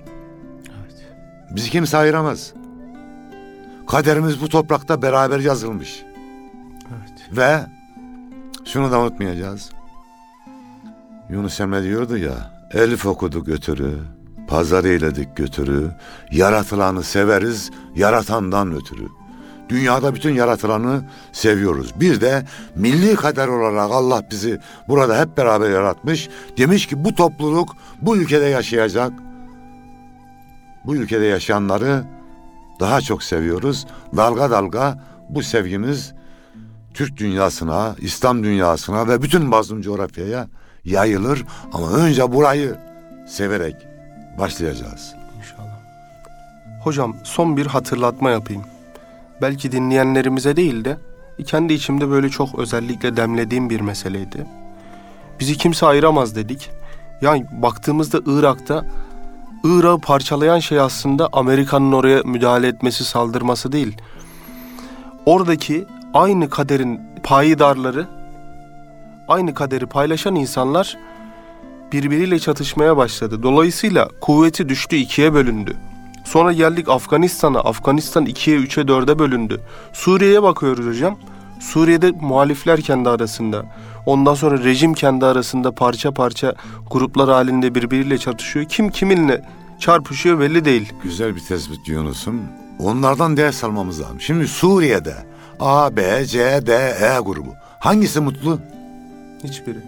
Bizi 1.56 1.70
kimse 1.70 1.96
ayıramaz. 1.96 2.52
Kaderimiz 3.86 4.40
bu 4.40 4.48
toprakta 4.48 5.02
beraber 5.02 5.38
yazılmış. 5.38 6.02
Evet. 6.90 7.36
Ve 7.38 7.60
şunu 8.64 8.92
da 8.92 9.00
unutmayacağız. 9.00 9.70
Yunus 11.30 11.60
Emre 11.60 11.82
diyordu 11.82 12.16
ya, 12.16 12.52
Elif 12.74 13.06
okuduk 13.06 13.46
götürü, 13.46 13.98
pazar 14.48 14.84
eyledik 14.84 15.36
götürü, 15.36 15.90
yaratılanı 16.30 17.02
severiz, 17.02 17.70
yaratandan 17.96 18.74
ötürü. 18.74 19.08
Dünyada 19.68 20.14
bütün 20.14 20.34
yaratılanı 20.34 21.04
seviyoruz. 21.32 22.00
Bir 22.00 22.20
de 22.20 22.44
milli 22.76 23.16
kader 23.16 23.48
olarak 23.48 23.90
Allah 23.90 24.22
bizi 24.30 24.60
burada 24.88 25.20
hep 25.20 25.36
beraber 25.36 25.70
yaratmış. 25.70 26.28
Demiş 26.58 26.86
ki 26.86 27.04
bu 27.04 27.14
topluluk 27.14 27.76
bu 28.02 28.16
ülkede 28.16 28.44
yaşayacak. 28.44 29.12
Bu 30.86 30.96
ülkede 30.96 31.24
yaşayanları 31.24 32.04
daha 32.80 33.00
çok 33.00 33.22
seviyoruz. 33.22 33.86
Dalga 34.16 34.50
dalga 34.50 34.98
bu 35.28 35.42
sevgimiz 35.42 36.12
Türk 36.94 37.16
dünyasına, 37.16 37.96
İslam 37.98 38.44
dünyasına 38.44 39.08
ve 39.08 39.22
bütün 39.22 39.44
mazlum 39.44 39.82
coğrafyaya 39.82 40.48
yayılır 40.84 41.44
ama 41.72 41.90
önce 41.90 42.32
burayı 42.32 42.76
severek 43.28 43.76
başlayacağız. 44.38 45.14
İnşallah. 45.38 45.78
Hocam 46.82 47.16
son 47.24 47.56
bir 47.56 47.66
hatırlatma 47.66 48.30
yapayım. 48.30 48.62
Belki 49.42 49.72
dinleyenlerimize 49.72 50.56
değil 50.56 50.84
de 50.84 50.98
kendi 51.46 51.72
içimde 51.72 52.10
böyle 52.10 52.28
çok 52.28 52.58
özellikle 52.58 53.16
demlediğim 53.16 53.70
bir 53.70 53.80
meseleydi. 53.80 54.46
Bizi 55.40 55.56
kimse 55.56 55.86
ayıramaz 55.86 56.36
dedik. 56.36 56.70
Yani 57.22 57.46
baktığımızda 57.52 58.20
Irak'ta 58.26 58.84
Irak'ı 59.64 60.00
parçalayan 60.00 60.58
şey 60.58 60.80
aslında 60.80 61.28
Amerika'nın 61.32 61.92
oraya 61.92 62.22
müdahale 62.24 62.66
etmesi, 62.68 63.04
saldırması 63.04 63.72
değil. 63.72 63.96
Oradaki 65.26 65.86
aynı 66.14 66.50
kaderin 66.50 67.00
payidarları, 67.22 68.06
aynı 69.28 69.54
kaderi 69.54 69.86
paylaşan 69.86 70.34
insanlar 70.34 70.98
birbiriyle 71.92 72.38
çatışmaya 72.38 72.96
başladı. 72.96 73.42
Dolayısıyla 73.42 74.08
kuvveti 74.20 74.68
düştü, 74.68 74.96
ikiye 74.96 75.34
bölündü. 75.34 75.76
Sonra 76.24 76.52
geldik 76.52 76.88
Afganistan'a. 76.88 77.60
Afganistan 77.60 78.26
ikiye, 78.26 78.56
üçe, 78.56 78.88
dörde 78.88 79.18
bölündü. 79.18 79.60
Suriye'ye 79.92 80.42
bakıyoruz 80.42 80.86
hocam. 80.86 81.18
Suriye'de 81.62 82.10
muhalifler 82.10 82.80
kendi 82.80 83.08
arasında. 83.08 83.64
Ondan 84.06 84.34
sonra 84.34 84.64
rejim 84.64 84.94
kendi 84.94 85.26
arasında 85.26 85.72
parça 85.72 86.12
parça 86.12 86.54
gruplar 86.90 87.30
halinde 87.30 87.74
birbiriyle 87.74 88.18
çatışıyor. 88.18 88.64
Kim 88.64 88.90
kiminle 88.90 89.42
çarpışıyor 89.78 90.40
belli 90.40 90.64
değil. 90.64 90.92
Güzel 91.02 91.36
bir 91.36 91.40
tespit 91.40 91.88
Yunus'um. 91.88 92.42
Onlardan 92.78 93.36
ders 93.36 93.64
almamız 93.64 94.00
lazım. 94.00 94.20
Şimdi 94.20 94.48
Suriye'de 94.48 95.14
A, 95.60 95.96
B, 95.96 96.26
C, 96.26 96.38
D, 96.66 96.72
E 97.00 97.20
grubu. 97.24 97.54
Hangisi 97.80 98.20
mutlu? 98.20 98.58
Hiçbiri. 99.44 99.78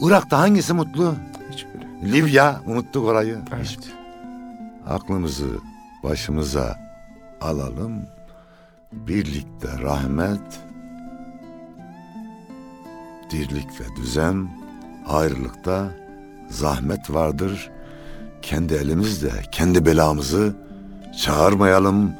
Irak'ta 0.00 0.38
hangisi 0.38 0.72
mutlu? 0.72 1.14
Hiçbiri. 1.52 2.12
Libya 2.12 2.60
unuttuk 2.66 3.06
orayı. 3.06 3.38
Evet. 3.56 3.78
Aklımızı 4.88 5.46
başımıza 6.02 6.78
alalım. 7.40 8.02
Birlikte 8.92 9.68
rahmet, 9.82 10.40
dirlik 13.30 13.80
ve 13.80 13.96
düzen, 13.96 14.48
ayrılıkta 15.06 15.90
zahmet 16.48 17.10
vardır. 17.10 17.70
Kendi 18.42 18.74
elimizle 18.74 19.30
kendi 19.52 19.86
belamızı 19.86 20.56
çağırmayalım. 21.22 22.12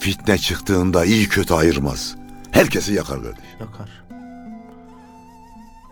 Fitne 0.00 0.38
çıktığında 0.38 1.04
iyi 1.04 1.28
kötü 1.28 1.54
ayırmaz. 1.54 2.16
Herkesi 2.50 2.92
yakar 2.92 3.22
kardeş. 3.22 3.44
Yakar. 3.60 4.09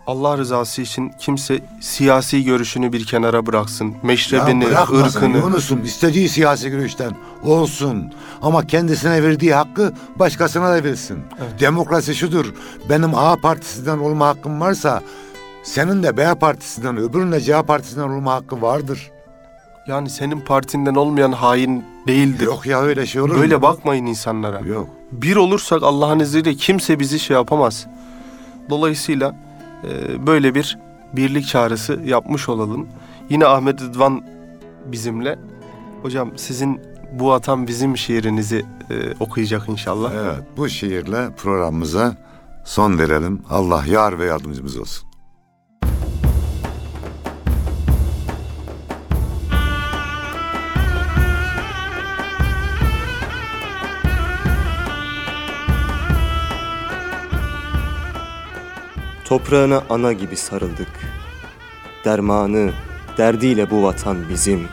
Allah 0.09 0.37
rızası 0.37 0.81
için 0.81 1.13
kimse 1.19 1.59
siyasi 1.81 2.43
görüşünü 2.43 2.93
bir 2.93 3.05
kenara 3.05 3.45
bıraksın. 3.45 3.95
Meşrebini, 4.03 4.63
ya 4.63 4.83
ırkını. 4.83 5.37
Yunus'um 5.37 5.83
istediği 5.83 6.29
siyasi 6.29 6.69
görüşten 6.69 7.11
olsun. 7.43 8.13
Ama 8.41 8.67
kendisine 8.67 9.23
verdiği 9.23 9.53
hakkı 9.53 9.93
başkasına 10.15 10.69
da 10.69 10.83
versin. 10.83 11.19
Evet. 11.39 11.59
Demokrasi 11.59 12.15
şudur. 12.15 12.53
Benim 12.89 13.15
A 13.15 13.35
partisinden 13.35 13.97
olma 13.97 14.27
hakkım 14.27 14.61
varsa 14.61 15.01
senin 15.63 16.03
de 16.03 16.17
B 16.17 16.35
partisinden 16.35 16.97
öbürünün 16.97 17.31
de 17.31 17.41
C 17.41 17.61
partisinden 17.61 18.09
olma 18.09 18.33
hakkı 18.33 18.61
vardır. 18.61 19.11
Yani 19.87 20.09
senin 20.09 20.39
partinden 20.39 20.95
olmayan 20.95 21.31
hain 21.31 21.85
değildir. 22.07 22.45
Yok 22.45 22.65
ya 22.65 22.81
öyle 22.81 23.05
şey 23.05 23.21
olur 23.21 23.35
Böyle 23.35 23.55
mu? 23.55 23.61
bakmayın 23.61 24.05
insanlara. 24.05 24.59
Yok. 24.59 24.87
Bir 25.11 25.35
olursak 25.35 25.83
Allah'ın 25.83 26.19
izniyle 26.19 26.55
kimse 26.55 26.99
bizi 26.99 27.19
şey 27.19 27.35
yapamaz. 27.35 27.85
Dolayısıyla 28.69 29.35
böyle 30.27 30.55
bir 30.55 30.77
birlik 31.13 31.47
çağrısı 31.47 32.01
yapmış 32.05 32.49
olalım. 32.49 32.87
Yine 33.29 33.45
Ahmet 33.45 33.81
Rıdvan 33.81 34.23
bizimle. 34.85 35.39
Hocam 36.01 36.31
sizin 36.35 36.81
bu 37.11 37.27
vatan 37.27 37.67
bizim 37.67 37.97
şiirinizi 37.97 38.65
e, 38.89 39.13
okuyacak 39.19 39.69
inşallah. 39.69 40.11
Evet 40.13 40.43
bu 40.57 40.69
şiirle 40.69 41.29
programımıza 41.37 42.15
son 42.65 42.99
verelim. 42.99 43.41
Allah 43.49 43.83
yar 43.87 44.19
ve 44.19 44.25
yardımcımız 44.25 44.77
olsun. 44.77 45.08
Toprağına 59.29 59.83
ana 59.89 60.13
gibi 60.13 60.35
sarıldık. 60.35 60.87
Dermanı, 62.05 62.71
derdiyle 63.17 63.69
bu 63.69 63.83
vatan 63.83 64.29
bizim. 64.29 64.67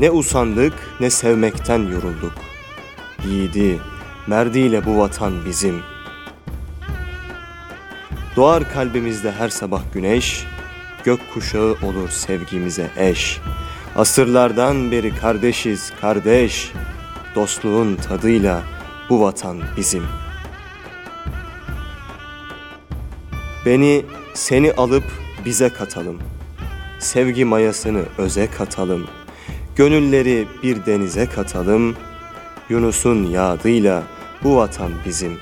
Ne 0.00 0.10
usandık 0.10 0.72
ne 1.00 1.10
sevmekten 1.10 1.78
yorulduk. 1.78 2.32
Yiğidi, 3.26 3.80
merdiyle 4.26 4.86
bu 4.86 4.98
vatan 4.98 5.44
bizim. 5.46 5.82
Doğar 8.36 8.72
kalbimizde 8.72 9.32
her 9.32 9.48
sabah 9.48 9.82
güneş, 9.94 10.46
gök 11.04 11.20
kuşağı 11.34 11.76
olur 11.82 12.08
sevgimize 12.08 12.90
eş. 12.96 13.40
Asırlardan 13.96 14.90
beri 14.90 15.16
kardeşiz 15.16 15.92
kardeş, 16.00 16.72
dostluğun 17.34 17.96
tadıyla 17.96 18.62
bu 19.10 19.20
vatan 19.20 19.60
bizim.'' 19.76 20.23
Beni 23.66 24.04
seni 24.34 24.72
alıp 24.72 25.04
bize 25.44 25.68
katalım. 25.68 26.18
Sevgi 26.98 27.44
mayasını 27.44 28.02
öze 28.18 28.46
katalım. 28.46 29.06
Gönülleri 29.76 30.48
bir 30.62 30.86
denize 30.86 31.26
katalım. 31.26 31.96
Yunus'un 32.68 33.24
yadıyla 33.24 34.02
bu 34.42 34.56
vatan 34.56 34.92
bizim. 35.06 35.38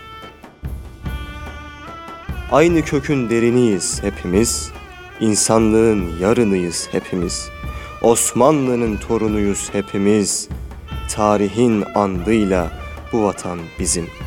Aynı 2.52 2.82
kökün 2.82 3.30
deriniyiz 3.30 4.02
hepimiz. 4.02 4.72
İnsanlığın 5.20 6.18
yarınıyız 6.20 6.88
hepimiz. 6.92 7.48
Osmanlı'nın 8.02 8.96
torunuyuz 8.96 9.68
hepimiz. 9.72 10.48
Tarihin 11.10 11.84
andıyla 11.94 12.70
bu 13.12 13.24
vatan 13.24 13.58
bizim.'' 13.78 14.21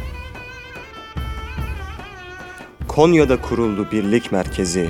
Konya'da 2.96 3.42
kuruldu 3.42 3.88
birlik 3.92 4.32
merkezi. 4.32 4.90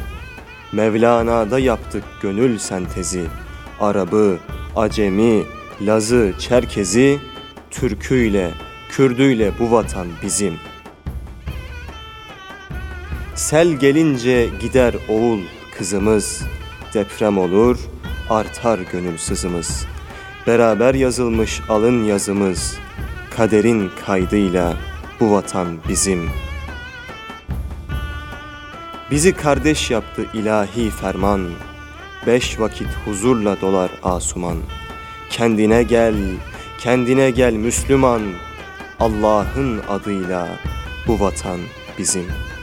Mevlana'da 0.71 1.59
yaptık 1.59 2.03
gönül 2.21 2.57
sentezi. 2.57 3.25
Arabı, 3.79 4.37
Acemi, 4.75 5.43
Lazı, 5.81 6.33
Çerkezi, 6.39 7.19
Türküyle, 7.71 8.51
Kürdüyle 8.89 9.51
bu 9.59 9.71
vatan 9.71 10.07
bizim. 10.23 10.53
Sel 13.35 13.67
gelince 13.67 14.49
gider 14.61 14.95
oğul 15.09 15.39
kızımız, 15.77 16.41
deprem 16.93 17.37
olur, 17.37 17.77
artar 18.29 18.79
gönül 18.91 19.17
sızımız. 19.17 19.85
Beraber 20.47 20.93
yazılmış 20.93 21.61
alın 21.69 22.03
yazımız, 22.03 22.77
kaderin 23.29 23.91
kaydıyla 24.05 24.73
bu 25.19 25.31
vatan 25.31 25.67
bizim.'' 25.89 26.44
Bizi 29.12 29.34
kardeş 29.34 29.91
yaptı 29.91 30.26
ilahi 30.34 30.89
ferman. 30.89 31.49
Beş 32.28 32.60
vakit 32.60 32.88
huzurla 33.06 33.62
dolar 33.62 33.91
asuman. 34.03 34.58
Kendine 35.30 35.84
gel, 35.84 36.16
kendine 36.80 37.30
gel 37.32 37.53
Müslüman. 37.53 38.22
Allah'ın 38.99 39.82
adıyla 39.89 40.47
bu 41.08 41.20
vatan 41.20 41.60
bizim.'' 41.97 42.55